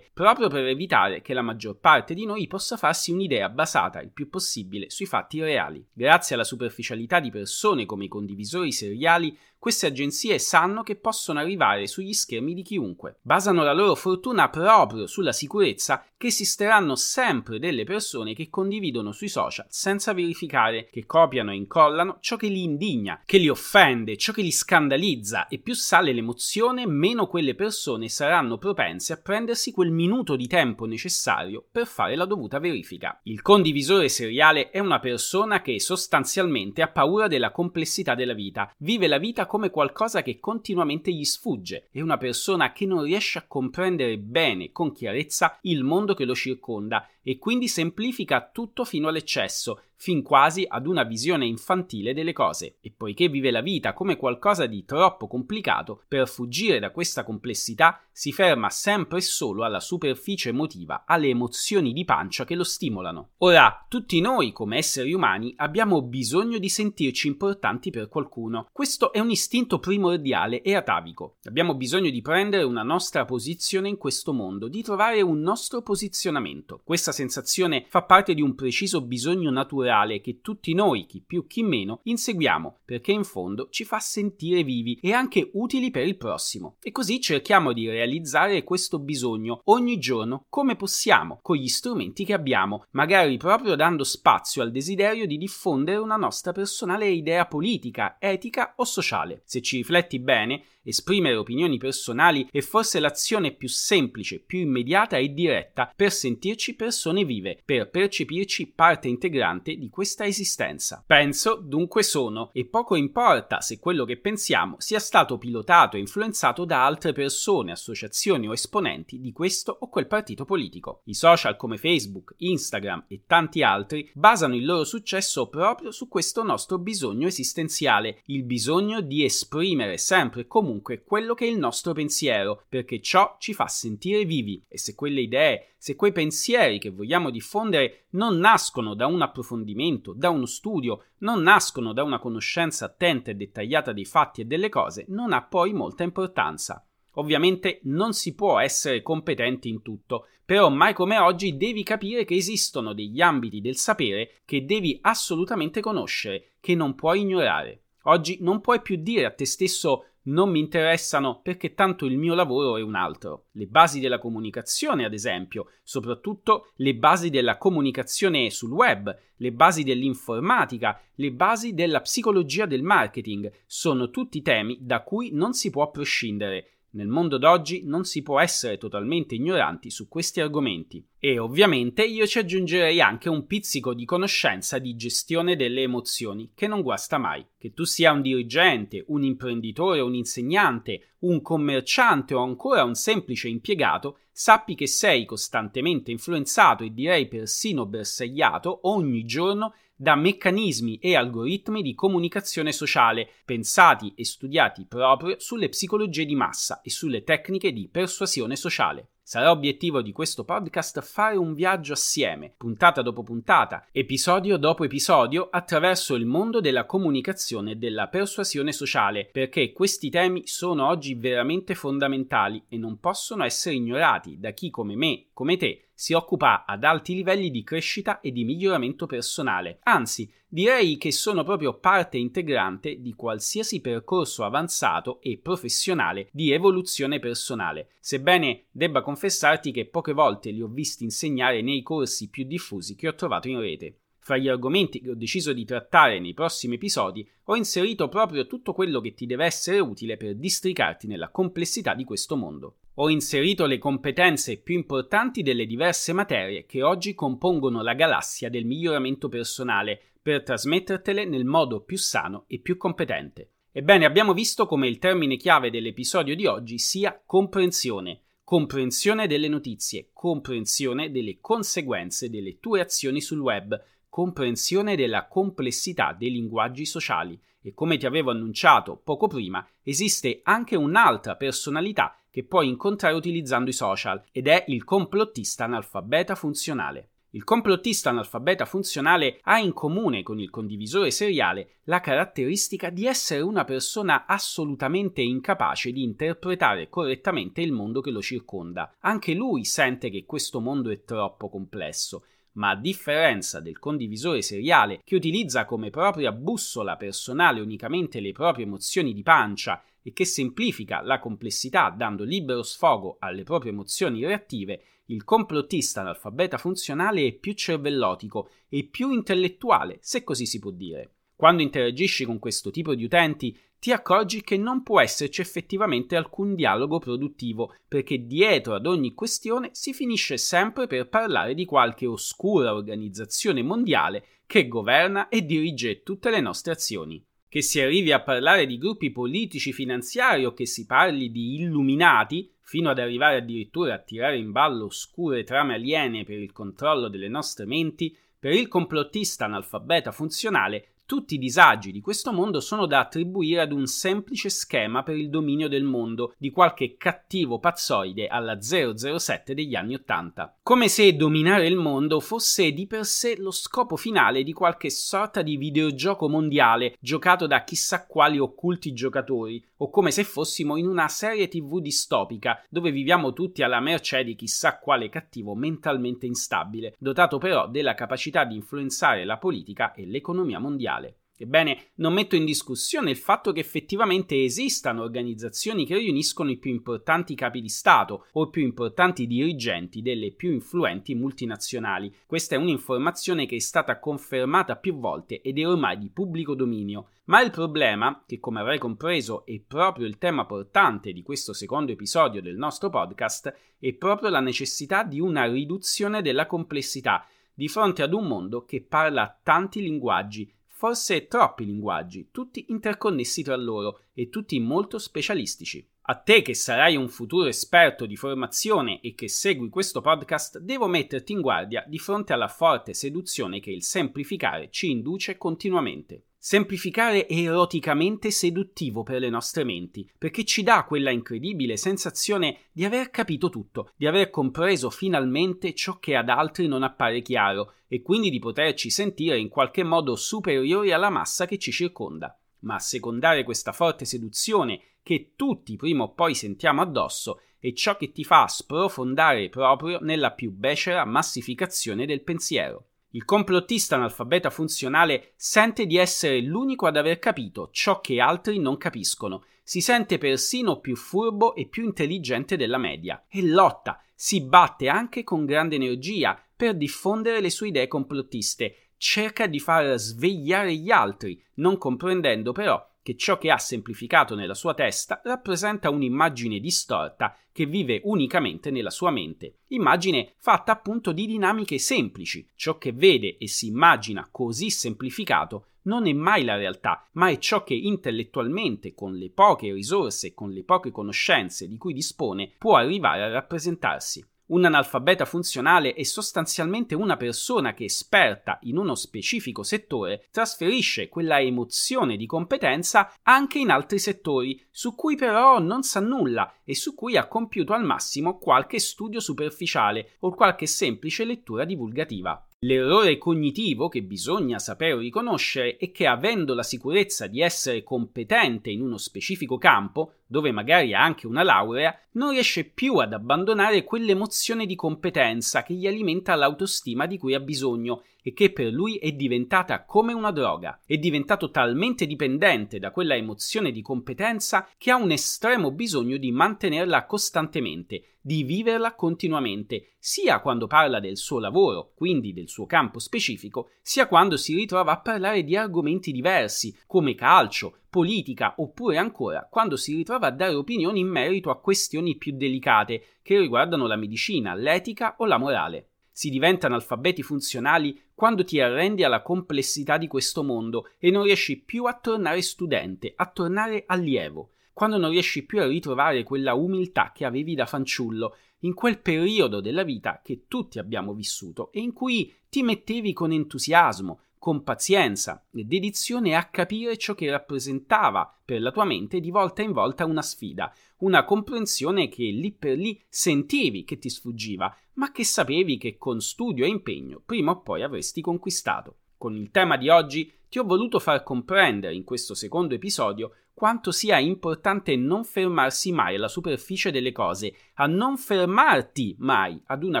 proprio 0.12 0.48
per 0.48 0.66
evitare 0.66 1.22
che 1.22 1.34
la 1.34 1.42
maggior 1.42 1.78
parte 1.78 2.14
di 2.14 2.26
noi 2.26 2.46
possa 2.46 2.76
farsi 2.76 3.12
un'idea 3.12 3.48
basata 3.48 4.00
il 4.00 4.10
più 4.10 4.28
possibile 4.28 4.90
sui 4.90 5.06
fatti 5.06 5.40
reali. 5.40 5.86
Grazie 5.92 6.34
alla 6.34 6.44
superficialità 6.44 7.20
di 7.20 7.30
persone 7.30 7.86
come 7.86 8.04
i 8.04 8.08
condivisori 8.08 8.72
seriali, 8.72 9.36
queste 9.62 9.86
agenzie 9.86 10.40
sanno 10.40 10.82
che 10.82 10.96
possono 10.96 11.38
arrivare 11.38 11.86
sugli 11.86 12.14
schermi 12.14 12.52
di 12.52 12.62
chiunque. 12.62 13.18
Basano 13.22 13.62
la 13.62 13.72
loro 13.72 13.94
fortuna 13.94 14.50
proprio 14.50 15.06
sulla 15.06 15.30
sicurezza 15.30 16.04
che 16.16 16.26
esisteranno 16.26 16.96
sempre 16.96 17.60
delle 17.60 17.84
persone 17.84 18.34
che 18.34 18.48
condividono 18.48 19.12
sui 19.12 19.28
social 19.28 19.66
senza 19.68 20.12
verificare, 20.14 20.88
che 20.90 21.06
copiano 21.06 21.52
e 21.52 21.54
incollano 21.54 22.16
ciò 22.18 22.34
che 22.34 22.48
li 22.48 22.64
indigna, 22.64 23.22
che 23.24 23.38
li 23.38 23.48
offende, 23.48 24.16
ciò 24.16 24.32
che 24.32 24.42
li 24.42 24.50
scandalizza 24.50 25.46
e 25.46 25.58
più 25.58 25.74
sale 25.74 26.12
l'emozione, 26.12 26.84
meno 26.84 27.28
quelle 27.28 27.54
persone 27.54 28.08
saranno 28.08 28.58
propense 28.58 29.12
a 29.12 29.20
prendersi 29.20 29.70
quel 29.70 29.92
minuto 29.92 30.34
di 30.34 30.48
tempo 30.48 30.86
necessario 30.86 31.64
per 31.70 31.86
fare 31.86 32.16
la 32.16 32.24
dovuta 32.24 32.58
verifica. 32.58 33.20
Il 33.24 33.42
condivisore 33.42 34.08
seriale 34.08 34.70
è 34.70 34.80
una 34.80 34.98
persona 34.98 35.62
che 35.62 35.78
sostanzialmente 35.78 36.82
ha 36.82 36.88
paura 36.88 37.28
della 37.28 37.52
complessità 37.52 38.16
della 38.16 38.34
vita, 38.34 38.68
vive 38.78 39.06
la 39.06 39.18
vita 39.18 39.50
come 39.52 39.68
qualcosa 39.68 40.22
che 40.22 40.40
continuamente 40.40 41.12
gli 41.12 41.24
sfugge, 41.24 41.88
è 41.92 42.00
una 42.00 42.16
persona 42.16 42.72
che 42.72 42.86
non 42.86 43.02
riesce 43.02 43.36
a 43.36 43.44
comprendere 43.46 44.16
bene, 44.16 44.72
con 44.72 44.92
chiarezza, 44.92 45.58
il 45.64 45.84
mondo 45.84 46.14
che 46.14 46.24
lo 46.24 46.34
circonda 46.34 47.06
e 47.22 47.38
quindi 47.38 47.68
semplifica 47.68 48.50
tutto 48.52 48.84
fino 48.84 49.08
all'eccesso, 49.08 49.80
fin 50.02 50.22
quasi 50.22 50.66
ad 50.68 50.88
una 50.88 51.04
visione 51.04 51.46
infantile 51.46 52.12
delle 52.12 52.32
cose, 52.32 52.78
e 52.80 52.92
poiché 52.96 53.28
vive 53.28 53.52
la 53.52 53.60
vita 53.60 53.92
come 53.92 54.16
qualcosa 54.16 54.66
di 54.66 54.84
troppo 54.84 55.28
complicato, 55.28 56.02
per 56.08 56.28
fuggire 56.28 56.80
da 56.80 56.90
questa 56.90 57.22
complessità 57.22 58.00
si 58.10 58.32
ferma 58.32 58.68
sempre 58.68 59.18
e 59.18 59.20
solo 59.20 59.62
alla 59.62 59.78
superficie 59.78 60.48
emotiva, 60.48 61.04
alle 61.06 61.28
emozioni 61.28 61.92
di 61.92 62.04
pancia 62.04 62.44
che 62.44 62.56
lo 62.56 62.64
stimolano. 62.64 63.30
Ora, 63.38 63.86
tutti 63.88 64.20
noi 64.20 64.50
come 64.50 64.76
esseri 64.76 65.12
umani 65.12 65.54
abbiamo 65.56 66.02
bisogno 66.02 66.58
di 66.58 66.68
sentirci 66.68 67.28
importanti 67.28 67.90
per 67.90 68.08
qualcuno. 68.08 68.68
Questo 68.72 69.12
è 69.12 69.20
un 69.20 69.30
istinto 69.30 69.78
primordiale 69.78 70.62
e 70.62 70.74
atavico. 70.74 71.36
Abbiamo 71.44 71.76
bisogno 71.76 72.10
di 72.10 72.22
prendere 72.22 72.64
una 72.64 72.82
nostra 72.82 73.24
posizione 73.24 73.88
in 73.88 73.98
questo 73.98 74.32
mondo, 74.32 74.66
di 74.66 74.82
trovare 74.82 75.22
un 75.22 75.38
nostro 75.38 75.80
posizionamento. 75.80 76.80
Questa 76.82 77.11
sensazione 77.12 77.84
fa 77.88 78.02
parte 78.02 78.34
di 78.34 78.42
un 78.42 78.54
preciso 78.54 79.00
bisogno 79.02 79.50
naturale 79.50 80.20
che 80.20 80.40
tutti 80.40 80.74
noi, 80.74 81.06
chi 81.06 81.22
più 81.24 81.46
chi 81.46 81.62
meno, 81.62 82.00
inseguiamo 82.04 82.80
perché 82.84 83.12
in 83.12 83.24
fondo 83.24 83.68
ci 83.70 83.84
fa 83.84 84.00
sentire 84.00 84.62
vivi 84.62 84.98
e 85.00 85.12
anche 85.12 85.50
utili 85.54 85.90
per 85.90 86.06
il 86.06 86.16
prossimo. 86.16 86.76
E 86.82 86.90
così 86.90 87.20
cerchiamo 87.20 87.72
di 87.72 87.88
realizzare 87.88 88.64
questo 88.64 88.98
bisogno 88.98 89.60
ogni 89.64 89.98
giorno 89.98 90.44
come 90.48 90.76
possiamo, 90.76 91.38
con 91.42 91.56
gli 91.56 91.68
strumenti 91.68 92.24
che 92.24 92.32
abbiamo, 92.32 92.84
magari 92.90 93.36
proprio 93.36 93.76
dando 93.76 94.04
spazio 94.04 94.62
al 94.62 94.70
desiderio 94.70 95.26
di 95.26 95.36
diffondere 95.36 95.98
una 95.98 96.16
nostra 96.16 96.52
personale 96.52 97.08
idea 97.08 97.46
politica, 97.46 98.16
etica 98.18 98.74
o 98.76 98.84
sociale. 98.84 99.42
Se 99.44 99.62
ci 99.62 99.76
rifletti 99.76 100.18
bene, 100.18 100.64
esprimere 100.82 101.36
opinioni 101.36 101.78
personali 101.78 102.48
è 102.50 102.60
forse 102.60 103.00
l'azione 103.00 103.52
più 103.52 103.68
semplice, 103.68 104.40
più 104.40 104.58
immediata 104.58 105.16
e 105.16 105.32
diretta 105.32 105.92
per 105.94 106.12
sentirci 106.12 106.74
persone 107.02 107.24
vive, 107.24 107.60
per 107.64 107.90
percepirci 107.90 108.68
parte 108.68 109.08
integrante 109.08 109.74
di 109.74 109.90
questa 109.90 110.24
esistenza. 110.24 111.02
Penso, 111.04 111.56
dunque 111.56 112.04
sono, 112.04 112.50
e 112.52 112.64
poco 112.66 112.94
importa 112.94 113.60
se 113.60 113.80
quello 113.80 114.04
che 114.04 114.18
pensiamo 114.18 114.76
sia 114.78 115.00
stato 115.00 115.36
pilotato 115.36 115.96
e 115.96 116.00
influenzato 116.00 116.64
da 116.64 116.84
altre 116.84 117.12
persone, 117.12 117.72
associazioni 117.72 118.46
o 118.46 118.52
esponenti 118.52 119.18
di 119.18 119.32
questo 119.32 119.76
o 119.80 119.88
quel 119.88 120.06
partito 120.06 120.44
politico. 120.44 121.00
I 121.06 121.14
social 121.14 121.56
come 121.56 121.76
Facebook, 121.76 122.34
Instagram 122.36 123.06
e 123.08 123.22
tanti 123.26 123.64
altri 123.64 124.08
basano 124.14 124.54
il 124.54 124.64
loro 124.64 124.84
successo 124.84 125.48
proprio 125.48 125.90
su 125.90 126.06
questo 126.06 126.44
nostro 126.44 126.78
bisogno 126.78 127.26
esistenziale, 127.26 128.22
il 128.26 128.44
bisogno 128.44 129.00
di 129.00 129.24
esprimere 129.24 129.98
sempre 129.98 130.42
e 130.42 130.46
comunque 130.46 131.02
quello 131.02 131.34
che 131.34 131.46
è 131.46 131.48
il 131.48 131.58
nostro 131.58 131.94
pensiero, 131.94 132.62
perché 132.68 133.00
ciò 133.00 133.34
ci 133.40 133.54
fa 133.54 133.66
sentire 133.66 134.24
vivi 134.24 134.62
e 134.68 134.78
se 134.78 134.94
quelle 134.94 135.20
idee 135.20 135.71
se 135.82 135.96
quei 135.96 136.12
pensieri 136.12 136.78
che 136.78 136.90
vogliamo 136.90 137.28
diffondere 137.28 138.04
non 138.10 138.38
nascono 138.38 138.94
da 138.94 139.06
un 139.06 139.20
approfondimento, 139.20 140.12
da 140.16 140.30
uno 140.30 140.46
studio, 140.46 141.06
non 141.18 141.42
nascono 141.42 141.92
da 141.92 142.04
una 142.04 142.20
conoscenza 142.20 142.84
attenta 142.84 143.32
e 143.32 143.34
dettagliata 143.34 143.92
dei 143.92 144.04
fatti 144.04 144.42
e 144.42 144.44
delle 144.44 144.68
cose, 144.68 145.06
non 145.08 145.32
ha 145.32 145.42
poi 145.42 145.72
molta 145.72 146.04
importanza. 146.04 146.86
Ovviamente 147.14 147.80
non 147.82 148.12
si 148.12 148.36
può 148.36 148.60
essere 148.60 149.02
competenti 149.02 149.70
in 149.70 149.82
tutto, 149.82 150.28
però 150.44 150.70
mai 150.70 150.94
come 150.94 151.18
oggi 151.18 151.56
devi 151.56 151.82
capire 151.82 152.24
che 152.24 152.36
esistono 152.36 152.92
degli 152.92 153.20
ambiti 153.20 153.60
del 153.60 153.74
sapere 153.74 154.42
che 154.44 154.64
devi 154.64 154.96
assolutamente 155.02 155.80
conoscere, 155.80 156.52
che 156.60 156.76
non 156.76 156.94
puoi 156.94 157.22
ignorare. 157.22 157.86
Oggi 158.02 158.38
non 158.40 158.60
puoi 158.60 158.80
più 158.82 158.94
dire 159.02 159.24
a 159.24 159.32
te 159.32 159.46
stesso 159.46 160.11
non 160.24 160.50
mi 160.50 160.60
interessano 160.60 161.40
perché 161.40 161.74
tanto 161.74 162.06
il 162.06 162.16
mio 162.16 162.34
lavoro 162.34 162.76
è 162.76 162.82
un 162.82 162.94
altro. 162.94 163.46
Le 163.52 163.66
basi 163.66 164.00
della 164.00 164.18
comunicazione, 164.18 165.04
ad 165.04 165.12
esempio, 165.12 165.68
soprattutto 165.82 166.72
le 166.76 166.94
basi 166.94 167.30
della 167.30 167.58
comunicazione 167.58 168.50
sul 168.50 168.70
web, 168.70 169.16
le 169.36 169.52
basi 169.52 169.82
dell'informatica, 169.82 171.00
le 171.16 171.32
basi 171.32 171.74
della 171.74 172.00
psicologia 172.00 172.66
del 172.66 172.82
marketing, 172.82 173.50
sono 173.66 174.10
tutti 174.10 174.42
temi 174.42 174.78
da 174.80 175.02
cui 175.02 175.30
non 175.32 175.52
si 175.54 175.70
può 175.70 175.90
prescindere 175.90 176.66
nel 176.92 177.08
mondo 177.08 177.38
d'oggi 177.38 177.82
non 177.84 178.04
si 178.04 178.22
può 178.22 178.40
essere 178.40 178.78
totalmente 178.78 179.34
ignoranti 179.34 179.90
su 179.90 180.08
questi 180.08 180.40
argomenti. 180.40 181.04
E 181.18 181.38
ovviamente 181.38 182.02
io 182.04 182.26
ci 182.26 182.38
aggiungerei 182.38 183.00
anche 183.00 183.28
un 183.28 183.46
pizzico 183.46 183.94
di 183.94 184.04
conoscenza 184.04 184.78
di 184.78 184.96
gestione 184.96 185.56
delle 185.56 185.82
emozioni, 185.82 186.50
che 186.54 186.66
non 186.66 186.82
guasta 186.82 187.18
mai. 187.18 187.46
Che 187.56 187.72
tu 187.72 187.84
sia 187.84 188.12
un 188.12 188.22
dirigente, 188.22 189.04
un 189.08 189.22
imprenditore, 189.22 190.00
un 190.00 190.14
insegnante, 190.14 191.14
un 191.20 191.40
commerciante 191.40 192.34
o 192.34 192.42
ancora 192.42 192.84
un 192.84 192.94
semplice 192.94 193.48
impiegato, 193.48 194.18
sappi 194.30 194.74
che 194.74 194.86
sei 194.86 195.24
costantemente 195.24 196.10
influenzato 196.10 196.84
e 196.84 196.92
direi 196.92 197.28
persino 197.28 197.86
bersagliato 197.86 198.80
ogni 198.88 199.24
giorno 199.24 199.74
da 200.02 200.16
meccanismi 200.16 200.98
e 200.98 201.14
algoritmi 201.14 201.80
di 201.80 201.94
comunicazione 201.94 202.72
sociale 202.72 203.28
pensati 203.44 204.12
e 204.16 204.24
studiati 204.24 204.84
proprio 204.84 205.36
sulle 205.38 205.68
psicologie 205.68 206.24
di 206.24 206.34
massa 206.34 206.80
e 206.80 206.90
sulle 206.90 207.22
tecniche 207.22 207.72
di 207.72 207.88
persuasione 207.88 208.56
sociale. 208.56 209.10
Sarà 209.22 209.52
obiettivo 209.52 210.02
di 210.02 210.10
questo 210.10 210.44
podcast 210.44 211.00
fare 211.02 211.36
un 211.36 211.54
viaggio 211.54 211.92
assieme, 211.92 212.52
puntata 212.58 213.00
dopo 213.00 213.22
puntata, 213.22 213.86
episodio 213.92 214.56
dopo 214.56 214.82
episodio, 214.82 215.48
attraverso 215.48 216.16
il 216.16 216.26
mondo 216.26 216.60
della 216.60 216.84
comunicazione 216.84 217.70
e 217.70 217.76
della 217.76 218.08
persuasione 218.08 218.72
sociale, 218.72 219.28
perché 219.30 219.72
questi 219.72 220.10
temi 220.10 220.48
sono 220.48 220.88
oggi 220.88 221.14
veramente 221.14 221.76
fondamentali 221.76 222.64
e 222.68 222.76
non 222.76 222.98
possono 222.98 223.44
essere 223.44 223.76
ignorati 223.76 224.40
da 224.40 224.50
chi 224.50 224.68
come 224.68 224.96
me, 224.96 225.28
come 225.32 225.56
te, 225.56 225.90
si 226.02 226.14
occupa 226.14 226.64
ad 226.64 226.82
alti 226.82 227.14
livelli 227.14 227.48
di 227.48 227.62
crescita 227.62 228.20
e 228.20 228.32
di 228.32 228.42
miglioramento 228.42 229.06
personale. 229.06 229.78
Anzi, 229.84 230.28
direi 230.48 230.96
che 230.96 231.12
sono 231.12 231.44
proprio 231.44 231.78
parte 231.78 232.18
integrante 232.18 233.00
di 233.00 233.14
qualsiasi 233.14 233.80
percorso 233.80 234.42
avanzato 234.42 235.20
e 235.20 235.38
professionale 235.40 236.28
di 236.32 236.50
evoluzione 236.50 237.20
personale, 237.20 237.90
sebbene 238.00 238.64
debba 238.72 239.00
confessarti 239.00 239.70
che 239.70 239.86
poche 239.86 240.12
volte 240.12 240.50
li 240.50 240.60
ho 240.60 240.66
visti 240.66 241.04
insegnare 241.04 241.62
nei 241.62 241.82
corsi 241.82 242.28
più 242.28 242.42
diffusi 242.46 242.96
che 242.96 243.06
ho 243.06 243.14
trovato 243.14 243.46
in 243.46 243.60
rete. 243.60 243.98
Fra 244.18 244.36
gli 244.36 244.48
argomenti 244.48 245.00
che 245.00 245.10
ho 245.10 245.14
deciso 245.14 245.52
di 245.52 245.64
trattare 245.64 246.18
nei 246.18 246.34
prossimi 246.34 246.74
episodi 246.74 247.24
ho 247.44 247.54
inserito 247.54 248.08
proprio 248.08 248.48
tutto 248.48 248.72
quello 248.72 249.00
che 249.00 249.14
ti 249.14 249.24
deve 249.24 249.44
essere 249.44 249.78
utile 249.78 250.16
per 250.16 250.34
districarti 250.34 251.06
nella 251.06 251.28
complessità 251.28 251.94
di 251.94 252.02
questo 252.02 252.36
mondo. 252.36 252.78
Ho 252.96 253.08
inserito 253.08 253.64
le 253.64 253.78
competenze 253.78 254.58
più 254.58 254.74
importanti 254.74 255.42
delle 255.42 255.64
diverse 255.64 256.12
materie 256.12 256.66
che 256.66 256.82
oggi 256.82 257.14
compongono 257.14 257.80
la 257.80 257.94
galassia 257.94 258.50
del 258.50 258.66
miglioramento 258.66 259.30
personale 259.30 259.98
per 260.20 260.42
trasmettertele 260.42 261.24
nel 261.24 261.46
modo 261.46 261.80
più 261.80 261.96
sano 261.96 262.44
e 262.48 262.58
più 262.58 262.76
competente. 262.76 263.52
Ebbene, 263.72 264.04
abbiamo 264.04 264.34
visto 264.34 264.66
come 264.66 264.88
il 264.88 264.98
termine 264.98 265.38
chiave 265.38 265.70
dell'episodio 265.70 266.36
di 266.36 266.44
oggi 266.44 266.78
sia 266.78 267.18
comprensione. 267.24 268.24
Comprensione 268.44 269.26
delle 269.26 269.48
notizie, 269.48 270.10
comprensione 270.12 271.10
delle 271.10 271.38
conseguenze 271.40 272.28
delle 272.28 272.58
tue 272.60 272.82
azioni 272.82 273.22
sul 273.22 273.40
web, 273.40 273.82
comprensione 274.10 274.96
della 274.96 275.28
complessità 275.28 276.12
dei 276.12 276.30
linguaggi 276.30 276.84
sociali 276.84 277.40
e 277.62 277.72
come 277.72 277.96
ti 277.96 278.04
avevo 278.04 278.32
annunciato 278.32 279.00
poco 279.02 279.28
prima, 279.28 279.66
esiste 279.82 280.40
anche 280.42 280.76
un'altra 280.76 281.36
personalità 281.36 282.21
che 282.32 282.44
puoi 282.44 282.66
incontrare 282.66 283.14
utilizzando 283.14 283.68
i 283.68 283.74
social 283.74 284.24
ed 284.32 284.48
è 284.48 284.64
il 284.68 284.84
complottista 284.84 285.64
analfabeta 285.64 286.34
funzionale. 286.34 287.10
Il 287.34 287.44
complottista 287.44 288.08
analfabeta 288.08 288.64
funzionale 288.64 289.40
ha 289.42 289.58
in 289.58 289.74
comune 289.74 290.22
con 290.22 290.40
il 290.40 290.48
condivisore 290.48 291.10
seriale 291.10 291.76
la 291.84 292.00
caratteristica 292.00 292.88
di 292.88 293.06
essere 293.06 293.42
una 293.42 293.64
persona 293.64 294.24
assolutamente 294.26 295.20
incapace 295.20 295.92
di 295.92 296.02
interpretare 296.02 296.88
correttamente 296.88 297.60
il 297.60 297.72
mondo 297.72 298.00
che 298.00 298.10
lo 298.10 298.22
circonda. 298.22 298.96
Anche 299.00 299.34
lui 299.34 299.66
sente 299.66 300.08
che 300.08 300.24
questo 300.24 300.60
mondo 300.60 300.88
è 300.88 301.04
troppo 301.04 301.50
complesso 301.50 302.24
ma 302.54 302.70
a 302.70 302.76
differenza 302.76 303.60
del 303.60 303.78
condivisore 303.78 304.42
seriale 304.42 305.00
che 305.04 305.16
utilizza 305.16 305.64
come 305.64 305.90
propria 305.90 306.32
bussola 306.32 306.96
personale 306.96 307.60
unicamente 307.60 308.20
le 308.20 308.32
proprie 308.32 308.64
emozioni 308.64 309.12
di 309.12 309.22
pancia 309.22 309.82
e 310.02 310.12
che 310.12 310.24
semplifica 310.24 311.00
la 311.00 311.18
complessità 311.18 311.90
dando 311.90 312.24
libero 312.24 312.62
sfogo 312.62 313.16
alle 313.20 313.44
proprie 313.44 313.72
emozioni 313.72 314.24
reattive, 314.24 314.82
il 315.06 315.24
complottista 315.24 316.00
analfabeta 316.00 316.58
funzionale 316.58 317.26
è 317.26 317.32
più 317.32 317.52
cervellotico 317.52 318.50
e 318.68 318.84
più 318.84 319.12
intellettuale, 319.12 319.98
se 320.00 320.24
così 320.24 320.46
si 320.46 320.58
può 320.58 320.70
dire. 320.70 321.10
Quando 321.36 321.62
interagisci 321.62 322.24
con 322.24 322.38
questo 322.38 322.70
tipo 322.70 322.94
di 322.94 323.04
utenti, 323.04 323.58
ti 323.82 323.90
accorgi 323.90 324.42
che 324.42 324.56
non 324.56 324.84
può 324.84 325.00
esserci 325.00 325.40
effettivamente 325.40 326.14
alcun 326.14 326.54
dialogo 326.54 327.00
produttivo, 327.00 327.74
perché 327.88 328.26
dietro 328.26 328.76
ad 328.76 328.86
ogni 328.86 329.12
questione 329.12 329.70
si 329.72 329.92
finisce 329.92 330.36
sempre 330.36 330.86
per 330.86 331.08
parlare 331.08 331.52
di 331.52 331.64
qualche 331.64 332.06
oscura 332.06 332.74
organizzazione 332.74 333.60
mondiale 333.60 334.24
che 334.46 334.68
governa 334.68 335.28
e 335.28 335.44
dirige 335.44 336.04
tutte 336.04 336.30
le 336.30 336.40
nostre 336.40 336.70
azioni. 336.70 337.20
Che 337.48 337.60
si 337.60 337.80
arrivi 337.80 338.12
a 338.12 338.22
parlare 338.22 338.66
di 338.66 338.78
gruppi 338.78 339.10
politici 339.10 339.72
finanziari 339.72 340.44
o 340.44 340.54
che 340.54 340.64
si 340.64 340.86
parli 340.86 341.32
di 341.32 341.56
illuminati, 341.56 342.52
fino 342.60 342.88
ad 342.88 343.00
arrivare 343.00 343.38
addirittura 343.38 343.94
a 343.94 343.98
tirare 343.98 344.38
in 344.38 344.52
ballo 344.52 344.84
oscure 344.84 345.42
trame 345.42 345.74
aliene 345.74 346.22
per 346.22 346.38
il 346.38 346.52
controllo 346.52 347.08
delle 347.08 347.26
nostre 347.26 347.66
menti, 347.66 348.16
per 348.38 348.52
il 348.52 348.68
complottista 348.68 349.46
analfabeta 349.46 350.12
funzionale 350.12 350.91
tutti 351.12 351.34
i 351.34 351.38
disagi 351.38 351.92
di 351.92 352.00
questo 352.00 352.32
mondo 352.32 352.58
sono 352.58 352.86
da 352.86 353.00
attribuire 353.00 353.60
ad 353.60 353.72
un 353.72 353.84
semplice 353.84 354.48
schema 354.48 355.02
per 355.02 355.14
il 355.14 355.28
dominio 355.28 355.68
del 355.68 355.82
mondo 355.82 356.32
di 356.38 356.50
qualche 356.50 356.96
cattivo 356.96 357.58
pazzoide 357.58 358.28
alla 358.28 358.58
007 358.62 359.52
degli 359.52 359.74
anni 359.74 359.92
Ottanta. 359.92 360.56
Come 360.62 360.88
se 360.88 361.14
dominare 361.14 361.66
il 361.66 361.76
mondo 361.76 362.18
fosse 362.18 362.72
di 362.72 362.86
per 362.86 363.04
sé 363.04 363.36
lo 363.36 363.50
scopo 363.50 363.96
finale 363.96 364.42
di 364.42 364.54
qualche 364.54 364.88
sorta 364.88 365.42
di 365.42 365.58
videogioco 365.58 366.30
mondiale 366.30 366.96
giocato 366.98 367.46
da 367.46 367.62
chissà 367.62 368.06
quali 368.06 368.38
occulti 368.38 368.94
giocatori, 368.94 369.62
o 369.82 369.90
come 369.90 370.12
se 370.12 370.22
fossimo 370.22 370.76
in 370.76 370.86
una 370.86 371.08
serie 371.08 371.48
tv 371.48 371.80
distopica 371.80 372.62
dove 372.68 372.92
viviamo 372.92 373.32
tutti 373.32 373.64
alla 373.64 373.80
mercé 373.80 374.22
di 374.22 374.36
chissà 374.36 374.78
quale 374.78 375.08
cattivo 375.08 375.54
mentalmente 375.56 376.24
instabile, 376.24 376.94
dotato 376.98 377.38
però 377.38 377.68
della 377.68 377.94
capacità 377.94 378.44
di 378.44 378.54
influenzare 378.54 379.24
la 379.24 379.38
politica 379.38 379.92
e 379.92 380.06
l'economia 380.06 380.60
mondiale. 380.60 381.16
Ebbene, 381.42 381.90
non 381.96 382.12
metto 382.12 382.36
in 382.36 382.44
discussione 382.44 383.10
il 383.10 383.16
fatto 383.16 383.50
che 383.50 383.58
effettivamente 383.58 384.44
esistano 384.44 385.02
organizzazioni 385.02 385.84
che 385.84 385.98
riuniscono 385.98 386.52
i 386.52 386.56
più 386.56 386.70
importanti 386.70 387.34
capi 387.34 387.60
di 387.60 387.68
Stato 387.68 388.26
o 388.32 388.44
i 388.44 388.50
più 388.50 388.62
importanti 388.62 389.26
dirigenti 389.26 390.02
delle 390.02 390.32
più 390.32 390.52
influenti 390.52 391.16
multinazionali. 391.16 392.14
Questa 392.26 392.54
è 392.54 392.58
un'informazione 392.58 393.46
che 393.46 393.56
è 393.56 393.58
stata 393.58 393.98
confermata 393.98 394.76
più 394.76 395.00
volte 395.00 395.40
ed 395.40 395.58
è 395.58 395.66
ormai 395.66 395.98
di 395.98 396.10
pubblico 396.10 396.54
dominio. 396.54 397.08
Ma 397.24 397.42
il 397.42 397.50
problema, 397.50 398.22
che 398.24 398.38
come 398.38 398.60
avrai 398.60 398.78
compreso 398.78 399.44
è 399.44 399.58
proprio 399.58 400.06
il 400.06 400.18
tema 400.18 400.46
portante 400.46 401.12
di 401.12 401.22
questo 401.22 401.52
secondo 401.52 401.90
episodio 401.90 402.40
del 402.40 402.56
nostro 402.56 402.88
podcast, 402.88 403.52
è 403.80 403.92
proprio 403.94 404.30
la 404.30 404.40
necessità 404.40 405.02
di 405.02 405.18
una 405.18 405.50
riduzione 405.50 406.22
della 406.22 406.46
complessità 406.46 407.26
di 407.52 407.66
fronte 407.68 408.02
ad 408.02 408.14
un 408.14 408.26
mondo 408.26 408.64
che 408.64 408.80
parla 408.82 409.38
tanti 409.42 409.82
linguaggi 409.82 410.50
forse 410.82 411.28
troppi 411.28 411.64
linguaggi, 411.64 412.30
tutti 412.32 412.64
interconnessi 412.70 413.44
tra 413.44 413.54
loro 413.54 414.00
e 414.14 414.28
tutti 414.28 414.58
molto 414.58 414.98
specialistici. 414.98 415.88
A 416.06 416.16
te 416.16 416.42
che 416.42 416.54
sarai 416.54 416.96
un 416.96 417.08
futuro 417.08 417.46
esperto 417.46 418.04
di 418.04 418.16
formazione 418.16 419.00
e 419.00 419.14
che 419.14 419.28
segui 419.28 419.68
questo 419.68 420.00
podcast, 420.00 420.58
devo 420.58 420.88
metterti 420.88 421.34
in 421.34 421.40
guardia 421.40 421.84
di 421.86 422.00
fronte 422.00 422.32
alla 422.32 422.48
forte 422.48 422.94
seduzione 422.94 423.60
che 423.60 423.70
il 423.70 423.84
semplificare 423.84 424.70
ci 424.70 424.90
induce 424.90 425.38
continuamente. 425.38 426.24
Semplificare 426.44 427.26
è 427.26 427.34
eroticamente 427.34 428.32
seduttivo 428.32 429.04
per 429.04 429.20
le 429.20 429.30
nostre 429.30 429.62
menti, 429.62 430.10
perché 430.18 430.44
ci 430.44 430.64
dà 430.64 430.82
quella 430.82 431.12
incredibile 431.12 431.76
sensazione 431.76 432.62
di 432.72 432.84
aver 432.84 433.10
capito 433.10 433.48
tutto, 433.48 433.92
di 433.94 434.08
aver 434.08 434.28
compreso 434.28 434.90
finalmente 434.90 435.72
ciò 435.72 436.00
che 436.00 436.16
ad 436.16 436.28
altri 436.28 436.66
non 436.66 436.82
appare 436.82 437.22
chiaro 437.22 437.74
e 437.86 438.02
quindi 438.02 438.28
di 438.28 438.40
poterci 438.40 438.90
sentire 438.90 439.38
in 439.38 439.48
qualche 439.48 439.84
modo 439.84 440.16
superiori 440.16 440.90
alla 440.90 441.10
massa 441.10 441.46
che 441.46 441.58
ci 441.58 441.70
circonda. 441.70 442.36
Ma 442.62 442.80
secondare 442.80 443.44
questa 443.44 443.70
forte 443.70 444.04
seduzione 444.04 444.80
che 445.04 445.34
tutti 445.36 445.76
prima 445.76 446.02
o 446.02 446.12
poi 446.12 446.34
sentiamo 446.34 446.82
addosso 446.82 447.40
è 447.60 447.72
ciò 447.72 447.96
che 447.96 448.10
ti 448.10 448.24
fa 448.24 448.48
sprofondare 448.48 449.48
proprio 449.48 450.00
nella 450.00 450.32
più 450.32 450.50
becera 450.50 451.04
massificazione 451.04 452.04
del 452.04 452.22
pensiero. 452.22 452.86
Il 453.14 453.26
complottista 453.26 453.96
analfabeta 453.96 454.48
funzionale 454.48 455.32
sente 455.36 455.84
di 455.84 455.98
essere 455.98 456.40
l'unico 456.40 456.86
ad 456.86 456.96
aver 456.96 457.18
capito 457.18 457.68
ciò 457.70 458.00
che 458.00 458.20
altri 458.20 458.58
non 458.58 458.78
capiscono, 458.78 459.44
si 459.62 459.82
sente 459.82 460.16
persino 460.16 460.80
più 460.80 460.96
furbo 460.96 461.54
e 461.54 461.66
più 461.66 461.84
intelligente 461.84 462.56
della 462.56 462.78
media. 462.78 463.24
E 463.28 463.42
lotta, 463.42 464.02
si 464.14 464.40
batte 464.42 464.88
anche 464.88 465.24
con 465.24 465.44
grande 465.44 465.76
energia 465.76 466.42
per 466.56 466.74
diffondere 466.74 467.40
le 467.40 467.50
sue 467.50 467.68
idee 467.68 467.86
complottiste, 467.86 468.92
cerca 468.96 469.46
di 469.46 469.60
far 469.60 469.98
svegliare 469.98 470.74
gli 470.74 470.90
altri, 470.90 471.42
non 471.54 471.76
comprendendo 471.76 472.52
però 472.52 472.82
che 473.02 473.16
ciò 473.16 473.36
che 473.36 473.50
ha 473.50 473.58
semplificato 473.58 474.34
nella 474.34 474.54
sua 474.54 474.74
testa 474.74 475.20
rappresenta 475.24 475.90
un'immagine 475.90 476.60
distorta 476.60 477.36
che 477.50 477.66
vive 477.66 478.00
unicamente 478.04 478.70
nella 478.70 478.90
sua 478.90 479.10
mente, 479.10 479.58
immagine 479.68 480.34
fatta 480.38 480.72
appunto 480.72 481.12
di 481.12 481.26
dinamiche 481.26 481.78
semplici. 481.78 482.48
Ciò 482.54 482.78
che 482.78 482.92
vede 482.92 483.36
e 483.38 483.48
si 483.48 483.66
immagina 483.66 484.28
così 484.30 484.70
semplificato 484.70 485.66
non 485.82 486.06
è 486.06 486.12
mai 486.12 486.44
la 486.44 486.56
realtà, 486.56 487.08
ma 487.12 487.28
è 487.28 487.38
ciò 487.38 487.64
che 487.64 487.74
intellettualmente, 487.74 488.94
con 488.94 489.14
le 489.14 489.30
poche 489.30 489.72
risorse 489.72 490.28
e 490.28 490.34
con 490.34 490.50
le 490.50 490.62
poche 490.62 490.90
conoscenze 490.90 491.66
di 491.66 491.76
cui 491.76 491.92
dispone, 491.92 492.52
può 492.56 492.76
arrivare 492.76 493.22
a 493.22 493.28
rappresentarsi. 493.28 494.24
Un 494.46 494.64
analfabeta 494.64 495.24
funzionale 495.24 495.94
è 495.94 496.02
sostanzialmente 496.02 496.94
una 496.94 497.16
persona 497.16 497.74
che, 497.74 497.84
esperta 497.84 498.58
in 498.62 498.76
uno 498.76 498.94
specifico 498.94 499.62
settore, 499.62 500.26
trasferisce 500.30 501.08
quella 501.08 501.40
emozione 501.40 502.16
di 502.16 502.26
competenza 502.26 503.14
anche 503.22 503.58
in 503.58 503.70
altri 503.70 503.98
settori, 503.98 504.60
su 504.70 504.94
cui 504.94 505.16
però 505.16 505.58
non 505.58 505.84
sa 505.84 506.00
nulla 506.00 506.52
e 506.64 506.74
su 506.74 506.94
cui 506.94 507.16
ha 507.16 507.28
compiuto 507.28 507.72
al 507.72 507.84
massimo 507.84 508.38
qualche 508.38 508.78
studio 508.78 509.20
superficiale 509.20 510.16
o 510.20 510.34
qualche 510.34 510.66
semplice 510.66 511.24
lettura 511.24 511.64
divulgativa. 511.64 512.44
L'errore 512.64 513.18
cognitivo 513.18 513.88
che 513.88 514.04
bisogna 514.04 514.60
saper 514.60 514.96
riconoscere 514.96 515.76
è 515.78 515.90
che 515.90 516.06
avendo 516.06 516.54
la 516.54 516.62
sicurezza 516.62 517.26
di 517.26 517.40
essere 517.40 517.82
competente 517.82 518.70
in 518.70 518.82
uno 518.82 518.98
specifico 518.98 519.58
campo, 519.58 520.12
dove 520.32 520.50
magari 520.50 520.94
ha 520.94 521.02
anche 521.02 521.26
una 521.26 521.42
laurea, 521.42 521.94
non 522.12 522.30
riesce 522.30 522.64
più 522.64 522.96
ad 522.96 523.12
abbandonare 523.12 523.84
quell'emozione 523.84 524.64
di 524.64 524.74
competenza 524.74 525.62
che 525.62 525.74
gli 525.74 525.86
alimenta 525.86 526.34
l'autostima 526.34 527.06
di 527.06 527.18
cui 527.18 527.34
ha 527.34 527.40
bisogno 527.40 528.02
e 528.22 528.32
che 528.32 528.50
per 528.50 528.72
lui 528.72 528.96
è 528.96 529.12
diventata 529.12 529.84
come 529.84 530.14
una 530.14 530.30
droga. 530.30 530.80
È 530.86 530.96
diventato 530.96 531.50
talmente 531.50 532.06
dipendente 532.06 532.78
da 532.78 532.90
quella 532.92 533.14
emozione 533.14 533.72
di 533.72 533.82
competenza 533.82 534.66
che 534.78 534.90
ha 534.90 534.96
un 534.96 535.10
estremo 535.10 535.70
bisogno 535.70 536.16
di 536.16 536.32
mantenerla 536.32 537.04
costantemente, 537.04 538.04
di 538.22 538.42
viverla 538.44 538.94
continuamente, 538.94 539.94
sia 539.98 540.40
quando 540.40 540.66
parla 540.66 540.98
del 540.98 541.16
suo 541.16 541.40
lavoro, 541.40 541.92
quindi 541.94 542.32
del 542.32 542.48
suo 542.48 542.64
campo 542.64 543.00
specifico, 543.00 543.70
sia 543.82 544.06
quando 544.06 544.36
si 544.36 544.54
ritrova 544.54 544.92
a 544.92 545.00
parlare 545.00 545.42
di 545.42 545.56
argomenti 545.56 546.10
diversi, 546.10 546.74
come 546.86 547.14
calcio, 547.14 547.78
politica, 547.92 548.54
oppure 548.56 548.96
ancora 548.96 549.46
quando 549.50 549.76
si 549.76 549.94
ritrova 549.94 550.28
a 550.28 550.30
dare 550.30 550.54
opinioni 550.54 551.00
in 551.00 551.08
merito 551.08 551.50
a 551.50 551.60
questioni 551.60 552.16
più 552.16 552.34
delicate 552.34 553.18
che 553.20 553.38
riguardano 553.38 553.86
la 553.86 553.96
medicina, 553.96 554.54
l'etica 554.54 555.16
o 555.18 555.26
la 555.26 555.36
morale. 555.36 555.88
Si 556.10 556.30
diventa 556.30 556.68
analfabeti 556.68 557.22
funzionali 557.22 558.00
quando 558.14 558.44
ti 558.44 558.58
arrendi 558.60 559.04
alla 559.04 559.20
complessità 559.20 559.98
di 559.98 560.06
questo 560.06 560.42
mondo 560.42 560.88
e 560.98 561.10
non 561.10 561.24
riesci 561.24 561.60
più 561.60 561.84
a 561.84 561.92
tornare 561.92 562.40
studente, 562.40 563.12
a 563.14 563.26
tornare 563.26 563.84
allievo, 563.86 564.52
quando 564.72 564.96
non 564.96 565.10
riesci 565.10 565.44
più 565.44 565.60
a 565.60 565.66
ritrovare 565.66 566.22
quella 566.22 566.54
umiltà 566.54 567.12
che 567.14 567.26
avevi 567.26 567.54
da 567.54 567.66
fanciullo, 567.66 568.36
in 568.60 568.72
quel 568.72 569.00
periodo 569.00 569.60
della 569.60 569.82
vita 569.82 570.22
che 570.24 570.44
tutti 570.48 570.78
abbiamo 570.78 571.12
vissuto 571.12 571.70
e 571.72 571.80
in 571.80 571.92
cui 571.92 572.32
ti 572.48 572.62
mettevi 572.62 573.12
con 573.12 573.32
entusiasmo, 573.32 574.20
con 574.42 574.64
pazienza 574.64 575.46
e 575.52 575.62
dedizione 575.62 576.34
a 576.34 576.48
capire 576.48 576.96
ciò 576.96 577.14
che 577.14 577.30
rappresentava 577.30 578.40
per 578.44 578.60
la 578.60 578.72
tua 578.72 578.84
mente 578.84 579.20
di 579.20 579.30
volta 579.30 579.62
in 579.62 579.70
volta 579.70 580.04
una 580.04 580.20
sfida, 580.20 580.74
una 580.96 581.24
comprensione 581.24 582.08
che 582.08 582.24
lì 582.24 582.50
per 582.50 582.76
lì 582.76 583.00
sentivi 583.08 583.84
che 583.84 583.98
ti 583.98 584.10
sfuggiva, 584.10 584.76
ma 584.94 585.12
che 585.12 585.22
sapevi 585.22 585.78
che 585.78 585.96
con 585.96 586.20
studio 586.20 586.64
e 586.64 586.68
impegno 586.68 587.22
prima 587.24 587.52
o 587.52 587.60
poi 587.60 587.84
avresti 587.84 588.20
conquistato. 588.20 588.96
Con 589.16 589.36
il 589.36 589.52
tema 589.52 589.76
di 589.76 589.88
oggi 589.88 590.28
ti 590.48 590.58
ho 590.58 590.64
voluto 590.64 590.98
far 590.98 591.22
comprendere 591.22 591.94
in 591.94 592.02
questo 592.02 592.34
secondo 592.34 592.74
episodio 592.74 593.34
quanto 593.62 593.92
sia 593.92 594.18
importante 594.18 594.96
non 594.96 595.22
fermarsi 595.22 595.92
mai 595.92 596.16
alla 596.16 596.26
superficie 596.26 596.90
delle 596.90 597.12
cose, 597.12 597.54
a 597.74 597.86
non 597.86 598.16
fermarti 598.16 599.14
mai 599.20 599.62
ad 599.66 599.84
una 599.84 600.00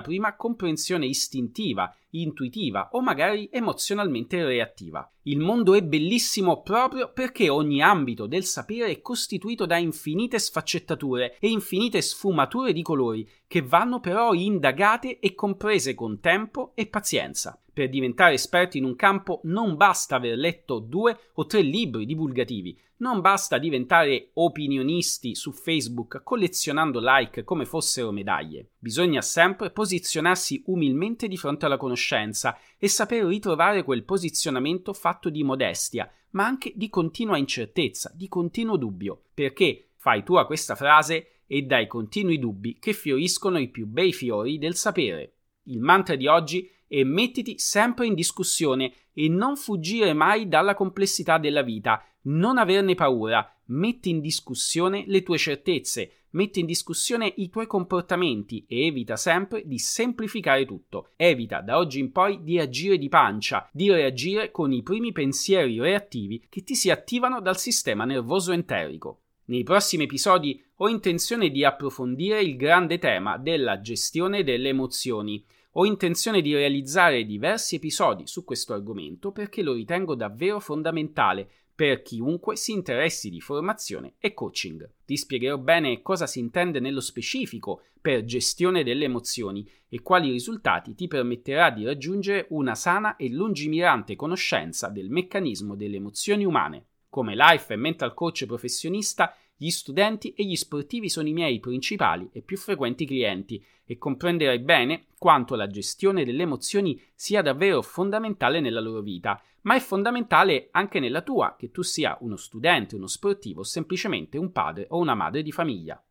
prima 0.00 0.34
comprensione 0.34 1.06
istintiva, 1.06 1.94
intuitiva 2.10 2.88
o 2.90 3.00
magari 3.00 3.48
emozionalmente 3.52 4.44
reattiva. 4.44 5.08
Il 5.22 5.38
mondo 5.38 5.74
è 5.74 5.82
bellissimo 5.84 6.62
proprio 6.62 7.12
perché 7.12 7.48
ogni 7.48 7.80
ambito 7.80 8.26
del 8.26 8.44
sapere 8.44 8.88
è 8.88 9.00
costituito 9.00 9.64
da 9.64 9.76
infinite 9.76 10.40
sfaccettature 10.40 11.36
e 11.38 11.48
infinite 11.48 12.02
sfumature 12.02 12.72
di 12.72 12.82
colori 12.82 13.28
che 13.46 13.62
vanno 13.62 14.00
però 14.00 14.34
indagate 14.34 15.20
e 15.20 15.36
comprese 15.36 15.94
con 15.94 16.18
tempo 16.18 16.72
e 16.74 16.88
pazienza. 16.88 17.56
Per 17.72 17.88
diventare 17.88 18.34
esperti 18.34 18.76
in 18.76 18.84
un 18.84 18.96
campo 18.96 19.40
non 19.44 19.76
basta 19.76 20.16
aver 20.16 20.36
letto 20.36 20.78
due 20.78 21.16
o 21.34 21.46
tre 21.46 21.62
libri 21.62 22.04
divulgativi, 22.04 22.78
non 23.02 23.20
basta 23.20 23.58
diventare 23.58 24.30
opinionisti 24.34 25.34
su 25.34 25.50
Facebook 25.50 26.22
collezionando 26.22 27.00
like 27.02 27.42
come 27.42 27.66
fossero 27.66 28.12
medaglie. 28.12 28.70
Bisogna 28.78 29.20
sempre 29.20 29.70
posizionarsi 29.70 30.62
umilmente 30.66 31.26
di 31.26 31.36
fronte 31.36 31.66
alla 31.66 31.76
conoscenza 31.76 32.56
e 32.78 32.86
saper 32.86 33.24
ritrovare 33.24 33.82
quel 33.82 34.04
posizionamento 34.04 34.92
fatto 34.92 35.30
di 35.30 35.42
modestia, 35.42 36.08
ma 36.30 36.46
anche 36.46 36.72
di 36.76 36.88
continua 36.88 37.36
incertezza, 37.36 38.10
di 38.14 38.28
continuo 38.28 38.76
dubbio, 38.76 39.24
perché 39.34 39.88
fai 39.96 40.22
tua 40.22 40.46
questa 40.46 40.76
frase 40.76 41.40
e 41.46 41.62
dai 41.62 41.88
continui 41.88 42.38
dubbi 42.38 42.78
che 42.78 42.92
fioriscono 42.92 43.58
i 43.58 43.68
più 43.68 43.86
bei 43.86 44.12
fiori 44.12 44.58
del 44.58 44.76
sapere. 44.76 45.38
Il 45.64 45.80
mantra 45.80 46.14
di 46.14 46.28
oggi 46.28 46.70
è 46.86 47.02
mettiti 47.02 47.58
sempre 47.58 48.06
in 48.06 48.14
discussione 48.14 48.92
e 49.12 49.28
non 49.28 49.56
fuggire 49.56 50.12
mai 50.12 50.46
dalla 50.46 50.74
complessità 50.74 51.38
della 51.38 51.62
vita, 51.62 52.04
non 52.22 52.58
averne 52.58 52.94
paura, 52.94 53.46
metti 53.66 54.10
in 54.10 54.20
discussione 54.20 55.04
le 55.06 55.22
tue 55.22 55.38
certezze, 55.38 56.22
metti 56.32 56.60
in 56.60 56.66
discussione 56.66 57.32
i 57.36 57.48
tuoi 57.48 57.66
comportamenti 57.66 58.64
e 58.68 58.86
evita 58.86 59.16
sempre 59.16 59.62
di 59.66 59.78
semplificare 59.78 60.64
tutto. 60.64 61.10
Evita 61.16 61.60
da 61.60 61.78
oggi 61.78 61.98
in 61.98 62.12
poi 62.12 62.42
di 62.42 62.58
agire 62.58 62.98
di 62.98 63.08
pancia, 63.08 63.68
di 63.72 63.90
reagire 63.90 64.50
con 64.50 64.72
i 64.72 64.82
primi 64.82 65.12
pensieri 65.12 65.78
reattivi 65.80 66.44
che 66.48 66.62
ti 66.62 66.74
si 66.74 66.90
attivano 66.90 67.40
dal 67.40 67.58
sistema 67.58 68.04
nervoso 68.04 68.52
enterico. 68.52 69.20
Nei 69.44 69.64
prossimi 69.64 70.04
episodi 70.04 70.62
ho 70.76 70.88
intenzione 70.88 71.50
di 71.50 71.64
approfondire 71.64 72.40
il 72.40 72.56
grande 72.56 72.98
tema 72.98 73.36
della 73.38 73.80
gestione 73.80 74.44
delle 74.44 74.68
emozioni. 74.68 75.44
Ho 75.72 75.84
intenzione 75.84 76.42
di 76.42 76.54
realizzare 76.54 77.24
diversi 77.24 77.76
episodi 77.76 78.26
su 78.26 78.44
questo 78.44 78.72
argomento 78.72 79.32
perché 79.32 79.62
lo 79.62 79.72
ritengo 79.72 80.14
davvero 80.14 80.60
fondamentale 80.60 81.50
per 81.74 82.02
chiunque 82.02 82.56
si 82.56 82.72
interessi 82.72 83.30
di 83.30 83.40
formazione 83.40 84.14
e 84.18 84.34
coaching. 84.34 84.88
Ti 85.04 85.16
spiegherò 85.16 85.58
bene 85.58 86.02
cosa 86.02 86.26
si 86.26 86.38
intende 86.38 86.80
nello 86.80 87.00
specifico 87.00 87.82
per 88.00 88.24
gestione 88.24 88.82
delle 88.82 89.04
emozioni 89.04 89.68
e 89.88 90.02
quali 90.02 90.30
risultati 90.30 90.94
ti 90.94 91.06
permetterà 91.06 91.70
di 91.70 91.84
raggiungere 91.84 92.46
una 92.50 92.74
sana 92.74 93.16
e 93.16 93.28
lungimirante 93.30 94.16
conoscenza 94.16 94.88
del 94.88 95.08
meccanismo 95.08 95.76
delle 95.76 95.96
emozioni 95.96 96.44
umane. 96.44 96.86
Come 97.08 97.34
life 97.36 97.72
e 97.72 97.76
mental 97.76 98.14
coach 98.14 98.46
professionista, 98.46 99.34
gli 99.54 99.70
studenti 99.70 100.32
e 100.32 100.44
gli 100.44 100.56
sportivi 100.56 101.08
sono 101.08 101.28
i 101.28 101.32
miei 101.32 101.60
principali 101.60 102.28
e 102.32 102.42
più 102.42 102.56
frequenti 102.56 103.06
clienti 103.06 103.64
e 103.84 103.96
comprenderai 103.96 104.58
bene 104.58 105.06
quanto 105.18 105.54
la 105.54 105.68
gestione 105.68 106.24
delle 106.24 106.42
emozioni 106.42 107.00
sia 107.14 107.42
davvero 107.42 107.80
fondamentale 107.82 108.60
nella 108.60 108.80
loro 108.80 109.02
vita, 109.02 109.40
ma 109.62 109.74
è 109.74 109.80
fondamentale 109.80 110.68
anche 110.72 111.00
nella 111.00 111.22
tua, 111.22 111.56
che 111.58 111.70
tu 111.70 111.82
sia 111.82 112.16
uno 112.20 112.36
studente, 112.36 112.96
uno 112.96 113.06
sportivo 113.06 113.62
semplicemente 113.62 114.38
un 114.38 114.50
padre 114.52 114.86
o 114.90 114.98
una 114.98 115.14
madre 115.14 115.42
di 115.42 115.52
famiglia. 115.52 116.02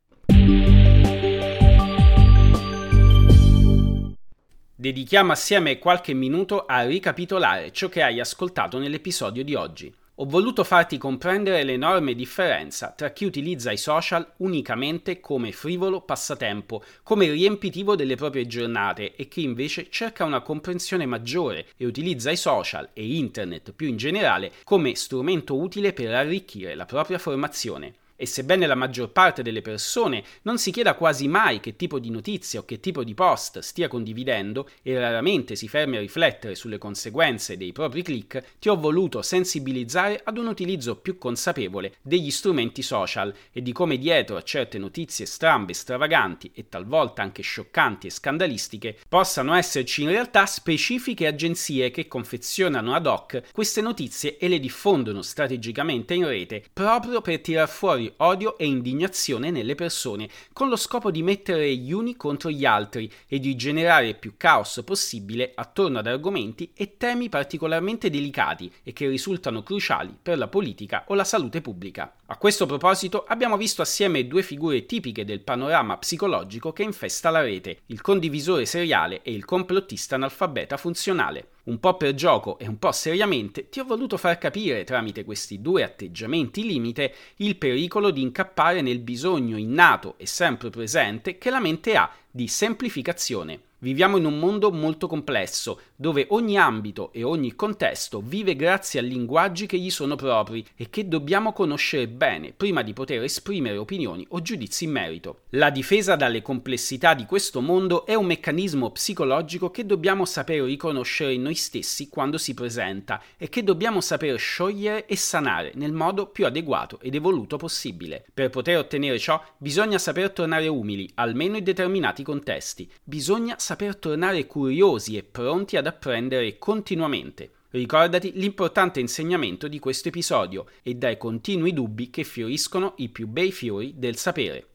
Dedichiamo 4.75 5.31
assieme 5.31 5.77
qualche 5.77 6.13
minuto 6.13 6.65
a 6.65 6.83
ricapitolare 6.83 7.71
ciò 7.71 7.87
che 7.87 8.01
hai 8.01 8.19
ascoltato 8.19 8.79
nell'episodio 8.79 9.43
di 9.43 9.53
oggi. 9.53 9.93
Ho 10.21 10.25
voluto 10.25 10.63
farti 10.63 10.99
comprendere 10.99 11.63
l'enorme 11.63 12.13
differenza 12.13 12.93
tra 12.95 13.09
chi 13.09 13.25
utilizza 13.25 13.71
i 13.71 13.77
social 13.77 14.33
unicamente 14.37 15.19
come 15.19 15.51
frivolo 15.51 16.01
passatempo, 16.01 16.83
come 17.01 17.31
riempitivo 17.31 17.95
delle 17.95 18.13
proprie 18.13 18.45
giornate 18.45 19.15
e 19.15 19.27
chi 19.27 19.41
invece 19.41 19.87
cerca 19.89 20.23
una 20.23 20.41
comprensione 20.41 21.07
maggiore 21.07 21.69
e 21.75 21.87
utilizza 21.87 22.29
i 22.29 22.37
social 22.37 22.89
e 22.93 23.15
internet 23.15 23.71
più 23.71 23.87
in 23.87 23.97
generale 23.97 24.51
come 24.63 24.93
strumento 24.93 25.57
utile 25.57 25.91
per 25.91 26.13
arricchire 26.13 26.75
la 26.75 26.85
propria 26.85 27.17
formazione. 27.17 27.95
E 28.21 28.27
sebbene 28.27 28.67
la 28.67 28.75
maggior 28.75 29.09
parte 29.09 29.41
delle 29.41 29.63
persone 29.63 30.23
non 30.43 30.59
si 30.59 30.69
chieda 30.69 30.93
quasi 30.93 31.27
mai 31.27 31.59
che 31.59 31.75
tipo 31.75 31.97
di 31.97 32.11
notizia 32.11 32.59
o 32.59 32.65
che 32.65 32.79
tipo 32.79 33.03
di 33.03 33.15
post 33.15 33.57
stia 33.57 33.87
condividendo 33.87 34.69
e 34.83 34.99
raramente 34.99 35.55
si 35.55 35.67
fermi 35.67 35.97
a 35.97 36.01
riflettere 36.01 36.53
sulle 36.53 36.77
conseguenze 36.77 37.57
dei 37.57 37.71
propri 37.71 38.03
click, 38.03 38.59
ti 38.59 38.69
ho 38.69 38.75
voluto 38.75 39.23
sensibilizzare 39.23 40.21
ad 40.23 40.37
un 40.37 40.45
utilizzo 40.45 40.97
più 40.97 41.17
consapevole 41.17 41.95
degli 42.03 42.29
strumenti 42.29 42.83
social 42.83 43.33
e 43.51 43.63
di 43.63 43.71
come 43.71 43.97
dietro 43.97 44.37
a 44.37 44.43
certe 44.43 44.77
notizie 44.77 45.25
strambe, 45.25 45.73
stravaganti 45.73 46.51
e 46.53 46.69
talvolta 46.69 47.23
anche 47.23 47.41
scioccanti 47.41 48.05
e 48.05 48.11
scandalistiche 48.11 48.97
possano 49.09 49.55
esserci 49.55 50.03
in 50.03 50.09
realtà 50.09 50.45
specifiche 50.45 51.25
agenzie 51.25 51.89
che 51.89 52.07
confezionano 52.07 52.93
ad 52.93 53.07
hoc 53.07 53.41
queste 53.51 53.81
notizie 53.81 54.37
e 54.37 54.47
le 54.47 54.59
diffondono 54.59 55.23
strategicamente 55.23 56.13
in 56.13 56.27
rete 56.27 56.63
proprio 56.71 57.21
per 57.21 57.41
tirar 57.41 57.67
fuori 57.67 58.09
odio 58.17 58.57
e 58.57 58.65
indignazione 58.65 59.51
nelle 59.51 59.75
persone, 59.75 60.29
con 60.53 60.69
lo 60.69 60.75
scopo 60.75 61.11
di 61.11 61.23
mettere 61.23 61.75
gli 61.75 61.91
uni 61.91 62.15
contro 62.15 62.49
gli 62.49 62.65
altri 62.65 63.11
e 63.27 63.39
di 63.39 63.55
generare 63.55 64.13
più 64.13 64.33
caos 64.37 64.81
possibile 64.85 65.51
attorno 65.55 65.99
ad 65.99 66.07
argomenti 66.07 66.71
e 66.75 66.97
temi 66.97 67.29
particolarmente 67.29 68.09
delicati 68.09 68.71
e 68.83 68.93
che 68.93 69.07
risultano 69.07 69.63
cruciali 69.63 70.17
per 70.21 70.37
la 70.37 70.47
politica 70.47 71.05
o 71.07 71.13
la 71.13 71.23
salute 71.23 71.61
pubblica. 71.61 72.13
A 72.27 72.37
questo 72.37 72.65
proposito 72.65 73.25
abbiamo 73.27 73.57
visto 73.57 73.81
assieme 73.81 74.27
due 74.27 74.43
figure 74.43 74.85
tipiche 74.85 75.25
del 75.25 75.41
panorama 75.41 75.97
psicologico 75.97 76.73
che 76.73 76.83
infesta 76.83 77.29
la 77.29 77.41
rete, 77.41 77.81
il 77.87 78.01
condivisore 78.01 78.65
seriale 78.65 79.21
e 79.21 79.31
il 79.33 79.45
complottista 79.45 80.15
analfabeta 80.15 80.77
funzionale. 80.77 81.50
Un 81.63 81.79
po' 81.79 81.95
per 81.95 82.15
gioco 82.15 82.57
e 82.57 82.67
un 82.67 82.79
po' 82.79 82.91
seriamente 82.91 83.69
ti 83.69 83.79
ho 83.79 83.83
voluto 83.83 84.17
far 84.17 84.37
capire 84.37 84.83
tramite 84.83 85.23
questi 85.23 85.61
due 85.61 85.83
atteggiamenti 85.83 86.65
limite 86.65 87.13
il 87.37 87.55
pericolo 87.55 88.09
di 88.09 88.21
incappare 88.21 88.81
nel 88.81 88.99
bisogno 88.99 89.57
innato 89.57 90.15
e 90.17 90.25
sempre 90.25 90.71
presente 90.71 91.37
che 91.37 91.49
la 91.51 91.59
mente 91.59 91.95
ha 91.95 92.11
di 92.29 92.47
semplificazione. 92.47 93.70
Viviamo 93.83 94.17
in 94.17 94.25
un 94.25 94.37
mondo 94.37 94.71
molto 94.71 95.07
complesso, 95.07 95.79
dove 95.95 96.27
ogni 96.29 96.55
ambito 96.55 97.11
e 97.11 97.23
ogni 97.23 97.55
contesto 97.55 98.21
vive 98.23 98.55
grazie 98.55 98.99
a 98.99 99.03
linguaggi 99.03 99.65
che 99.65 99.79
gli 99.79 99.89
sono 99.89 100.15
propri 100.15 100.63
e 100.75 100.91
che 100.91 101.07
dobbiamo 101.07 101.51
conoscere 101.51 102.07
bene 102.07 102.53
prima 102.55 102.83
di 102.83 102.93
poter 102.93 103.23
esprimere 103.23 103.77
opinioni 103.77 104.23
o 104.29 104.41
giudizi 104.43 104.83
in 104.83 104.91
merito. 104.91 105.41
La 105.51 105.71
difesa 105.71 106.15
dalle 106.15 106.43
complessità 106.43 107.15
di 107.15 107.25
questo 107.25 107.59
mondo 107.59 108.05
è 108.05 108.13
un 108.13 108.27
meccanismo 108.27 108.91
psicologico 108.91 109.71
che 109.71 109.83
dobbiamo 109.83 110.25
sapere 110.25 110.63
riconoscere 110.63 111.33
in 111.33 111.41
noi 111.41 111.55
stessi 111.55 112.07
quando 112.07 112.37
si 112.37 112.53
presenta 112.53 113.19
e 113.35 113.49
che 113.49 113.63
dobbiamo 113.63 113.99
saper 113.99 114.37
sciogliere 114.37 115.07
e 115.07 115.15
sanare 115.15 115.71
nel 115.73 115.91
modo 115.91 116.27
più 116.27 116.45
adeguato 116.45 116.99
ed 117.01 117.15
evoluto 117.15 117.57
possibile. 117.57 118.23
Per 118.31 118.51
poter 118.51 118.77
ottenere 118.77 119.17
ciò 119.17 119.43
bisogna 119.57 119.97
saper 119.97 120.29
tornare 120.29 120.67
umili, 120.67 121.09
almeno 121.15 121.57
in 121.57 121.63
determinati 121.63 122.21
contesti. 122.21 122.87
Bisogna 123.03 123.55
saper 123.57 123.69
tornare 123.75 124.45
curiosi 124.47 125.17
e 125.17 125.23
pronti 125.23 125.77
ad 125.77 125.87
apprendere 125.87 126.57
continuamente. 126.57 127.51
Ricordati 127.71 128.33
l'importante 128.35 128.99
insegnamento 128.99 129.67
di 129.67 129.79
questo 129.79 130.09
episodio 130.09 130.65
e 130.83 130.95
dai 130.95 131.17
continui 131.17 131.73
dubbi 131.73 132.09
che 132.09 132.23
fioriscono 132.23 132.93
i 132.97 133.09
più 133.09 133.27
bei 133.27 133.51
fiori 133.51 133.93
del 133.95 134.17
sapere. 134.17 134.65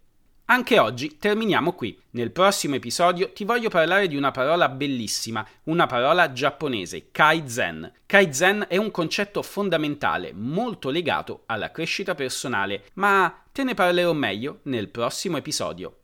Anche 0.49 0.79
oggi 0.79 1.17
terminiamo 1.19 1.73
qui. 1.73 1.99
Nel 2.11 2.31
prossimo 2.31 2.77
episodio 2.77 3.33
ti 3.33 3.43
voglio 3.43 3.69
parlare 3.69 4.07
di 4.07 4.17
una 4.17 4.31
parola 4.31 4.69
bellissima, 4.69 5.45
una 5.65 5.87
parola 5.87 6.33
giapponese, 6.33 7.09
Kaizen. 7.11 7.93
Kaizen 8.07 8.67
è 8.69 8.77
un 8.77 8.93
concetto 8.93 9.43
fondamentale, 9.43 10.33
molto 10.33 10.91
legato 10.91 11.43
alla 11.47 11.73
crescita 11.73 12.15
personale, 12.15 12.85
ma 12.95 13.43
te 13.51 13.65
ne 13.65 13.75
parlerò 13.75 14.13
meglio 14.13 14.61
nel 14.63 14.89
prossimo 14.89 15.37
episodio. 15.37 15.97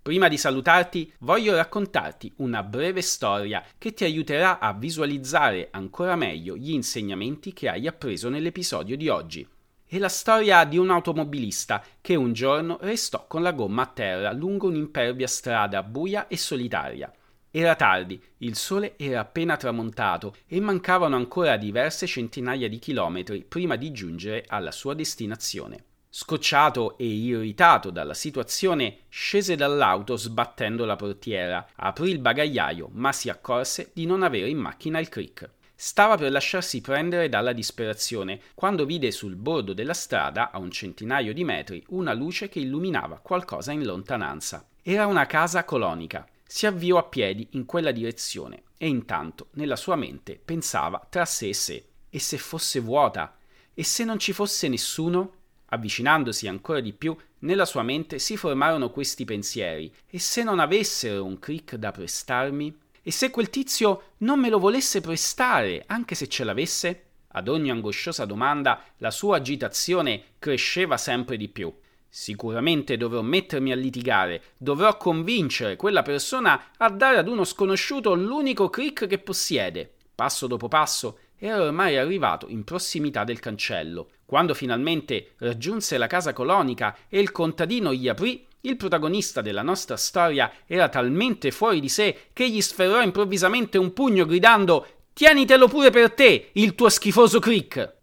Prima 0.00 0.28
di 0.28 0.38
salutarti, 0.38 1.12
voglio 1.18 1.54
raccontarti 1.54 2.32
una 2.36 2.62
breve 2.62 3.02
storia 3.02 3.62
che 3.76 3.92
ti 3.92 4.04
aiuterà 4.04 4.58
a 4.58 4.72
visualizzare 4.72 5.68
ancora 5.70 6.16
meglio 6.16 6.56
gli 6.56 6.72
insegnamenti 6.72 7.52
che 7.52 7.68
hai 7.68 7.86
appreso 7.86 8.28
nell'episodio 8.28 8.96
di 8.96 9.08
oggi. 9.08 9.46
È 9.86 9.98
la 9.98 10.08
storia 10.08 10.64
di 10.64 10.76
un 10.76 10.90
automobilista 10.90 11.82
che 12.00 12.14
un 12.14 12.32
giorno 12.32 12.78
restò 12.80 13.26
con 13.26 13.42
la 13.42 13.52
gomma 13.52 13.82
a 13.82 13.86
terra 13.86 14.32
lungo 14.32 14.68
un'impervia 14.68 15.26
strada 15.26 15.82
buia 15.82 16.26
e 16.26 16.36
solitaria. 16.36 17.12
Era 17.50 17.74
tardi, 17.74 18.22
il 18.38 18.54
sole 18.56 18.94
era 18.98 19.20
appena 19.20 19.56
tramontato 19.56 20.36
e 20.46 20.60
mancavano 20.60 21.16
ancora 21.16 21.56
diverse 21.56 22.06
centinaia 22.06 22.68
di 22.68 22.78
chilometri 22.78 23.44
prima 23.44 23.76
di 23.76 23.90
giungere 23.90 24.44
alla 24.46 24.70
sua 24.70 24.92
destinazione. 24.92 25.84
Scocciato 26.20 26.98
e 26.98 27.06
irritato 27.06 27.90
dalla 27.90 28.12
situazione, 28.12 29.02
scese 29.08 29.54
dall'auto 29.54 30.16
sbattendo 30.16 30.84
la 30.84 30.96
portiera, 30.96 31.64
aprì 31.76 32.10
il 32.10 32.18
bagagliaio, 32.18 32.88
ma 32.94 33.12
si 33.12 33.28
accorse 33.28 33.92
di 33.94 34.04
non 34.04 34.24
avere 34.24 34.48
in 34.48 34.58
macchina 34.58 34.98
il 34.98 35.08
crick. 35.08 35.48
Stava 35.76 36.16
per 36.16 36.32
lasciarsi 36.32 36.80
prendere 36.80 37.28
dalla 37.28 37.52
disperazione 37.52 38.40
quando 38.54 38.84
vide 38.84 39.12
sul 39.12 39.36
bordo 39.36 39.72
della 39.72 39.94
strada, 39.94 40.50
a 40.50 40.58
un 40.58 40.72
centinaio 40.72 41.32
di 41.32 41.44
metri, 41.44 41.84
una 41.90 42.14
luce 42.14 42.48
che 42.48 42.58
illuminava 42.58 43.20
qualcosa 43.20 43.70
in 43.70 43.84
lontananza. 43.84 44.66
Era 44.82 45.06
una 45.06 45.26
casa 45.26 45.62
colonica. 45.62 46.26
Si 46.44 46.66
avviò 46.66 46.98
a 46.98 47.04
piedi 47.04 47.46
in 47.52 47.64
quella 47.64 47.92
direzione 47.92 48.64
e 48.76 48.88
intanto 48.88 49.50
nella 49.52 49.76
sua 49.76 49.94
mente 49.94 50.36
pensava 50.44 51.06
tra 51.08 51.24
sé 51.24 51.50
e 51.50 51.54
sé: 51.54 51.86
e 52.10 52.18
se 52.18 52.38
fosse 52.38 52.80
vuota? 52.80 53.36
E 53.72 53.84
se 53.84 54.02
non 54.02 54.18
ci 54.18 54.32
fosse 54.32 54.66
nessuno? 54.66 55.34
Avvicinandosi 55.70 56.48
ancora 56.48 56.80
di 56.80 56.92
più, 56.92 57.16
nella 57.40 57.66
sua 57.66 57.82
mente 57.82 58.18
si 58.18 58.36
formarono 58.36 58.90
questi 58.90 59.24
pensieri. 59.24 59.92
E 60.08 60.18
se 60.18 60.42
non 60.42 60.58
avessero 60.58 61.24
un 61.24 61.38
crick 61.38 61.76
da 61.76 61.90
prestarmi? 61.90 62.76
E 63.02 63.10
se 63.10 63.30
quel 63.30 63.50
tizio 63.50 64.12
non 64.18 64.40
me 64.40 64.48
lo 64.48 64.58
volesse 64.58 65.00
prestare, 65.00 65.84
anche 65.86 66.14
se 66.14 66.28
ce 66.28 66.44
l'avesse? 66.44 67.04
Ad 67.32 67.48
ogni 67.48 67.70
angosciosa 67.70 68.24
domanda 68.24 68.82
la 68.98 69.10
sua 69.10 69.36
agitazione 69.36 70.22
cresceva 70.38 70.96
sempre 70.96 71.36
di 71.36 71.48
più. 71.48 71.72
Sicuramente 72.08 72.96
dovrò 72.96 73.20
mettermi 73.20 73.70
a 73.70 73.76
litigare, 73.76 74.42
dovrò 74.56 74.96
convincere 74.96 75.76
quella 75.76 76.02
persona 76.02 76.70
a 76.78 76.88
dare 76.88 77.18
ad 77.18 77.28
uno 77.28 77.44
sconosciuto 77.44 78.14
l'unico 78.14 78.70
crick 78.70 79.06
che 79.06 79.18
possiede. 79.18 79.92
Passo 80.14 80.46
dopo 80.46 80.68
passo 80.68 81.18
era 81.38 81.62
ormai 81.62 81.96
arrivato 81.96 82.48
in 82.48 82.64
prossimità 82.64 83.24
del 83.24 83.38
cancello. 83.40 84.10
Quando 84.26 84.54
finalmente 84.54 85.34
raggiunse 85.38 85.96
la 85.96 86.06
casa 86.06 86.32
colonica 86.32 86.96
e 87.08 87.20
il 87.20 87.32
contadino 87.32 87.94
gli 87.94 88.08
aprì, 88.08 88.46
il 88.62 88.76
protagonista 88.76 89.40
della 89.40 89.62
nostra 89.62 89.96
storia 89.96 90.52
era 90.66 90.88
talmente 90.88 91.50
fuori 91.50 91.80
di 91.80 91.88
sé 91.88 92.28
che 92.32 92.50
gli 92.50 92.60
sferrò 92.60 93.00
improvvisamente 93.00 93.78
un 93.78 93.92
pugno 93.92 94.26
gridando 94.26 94.86
Tienitelo 95.18 95.66
pure 95.66 95.90
per 95.90 96.12
te, 96.12 96.50
il 96.52 96.76
tuo 96.76 96.88
schifoso 96.88 97.40
crick! 97.40 97.96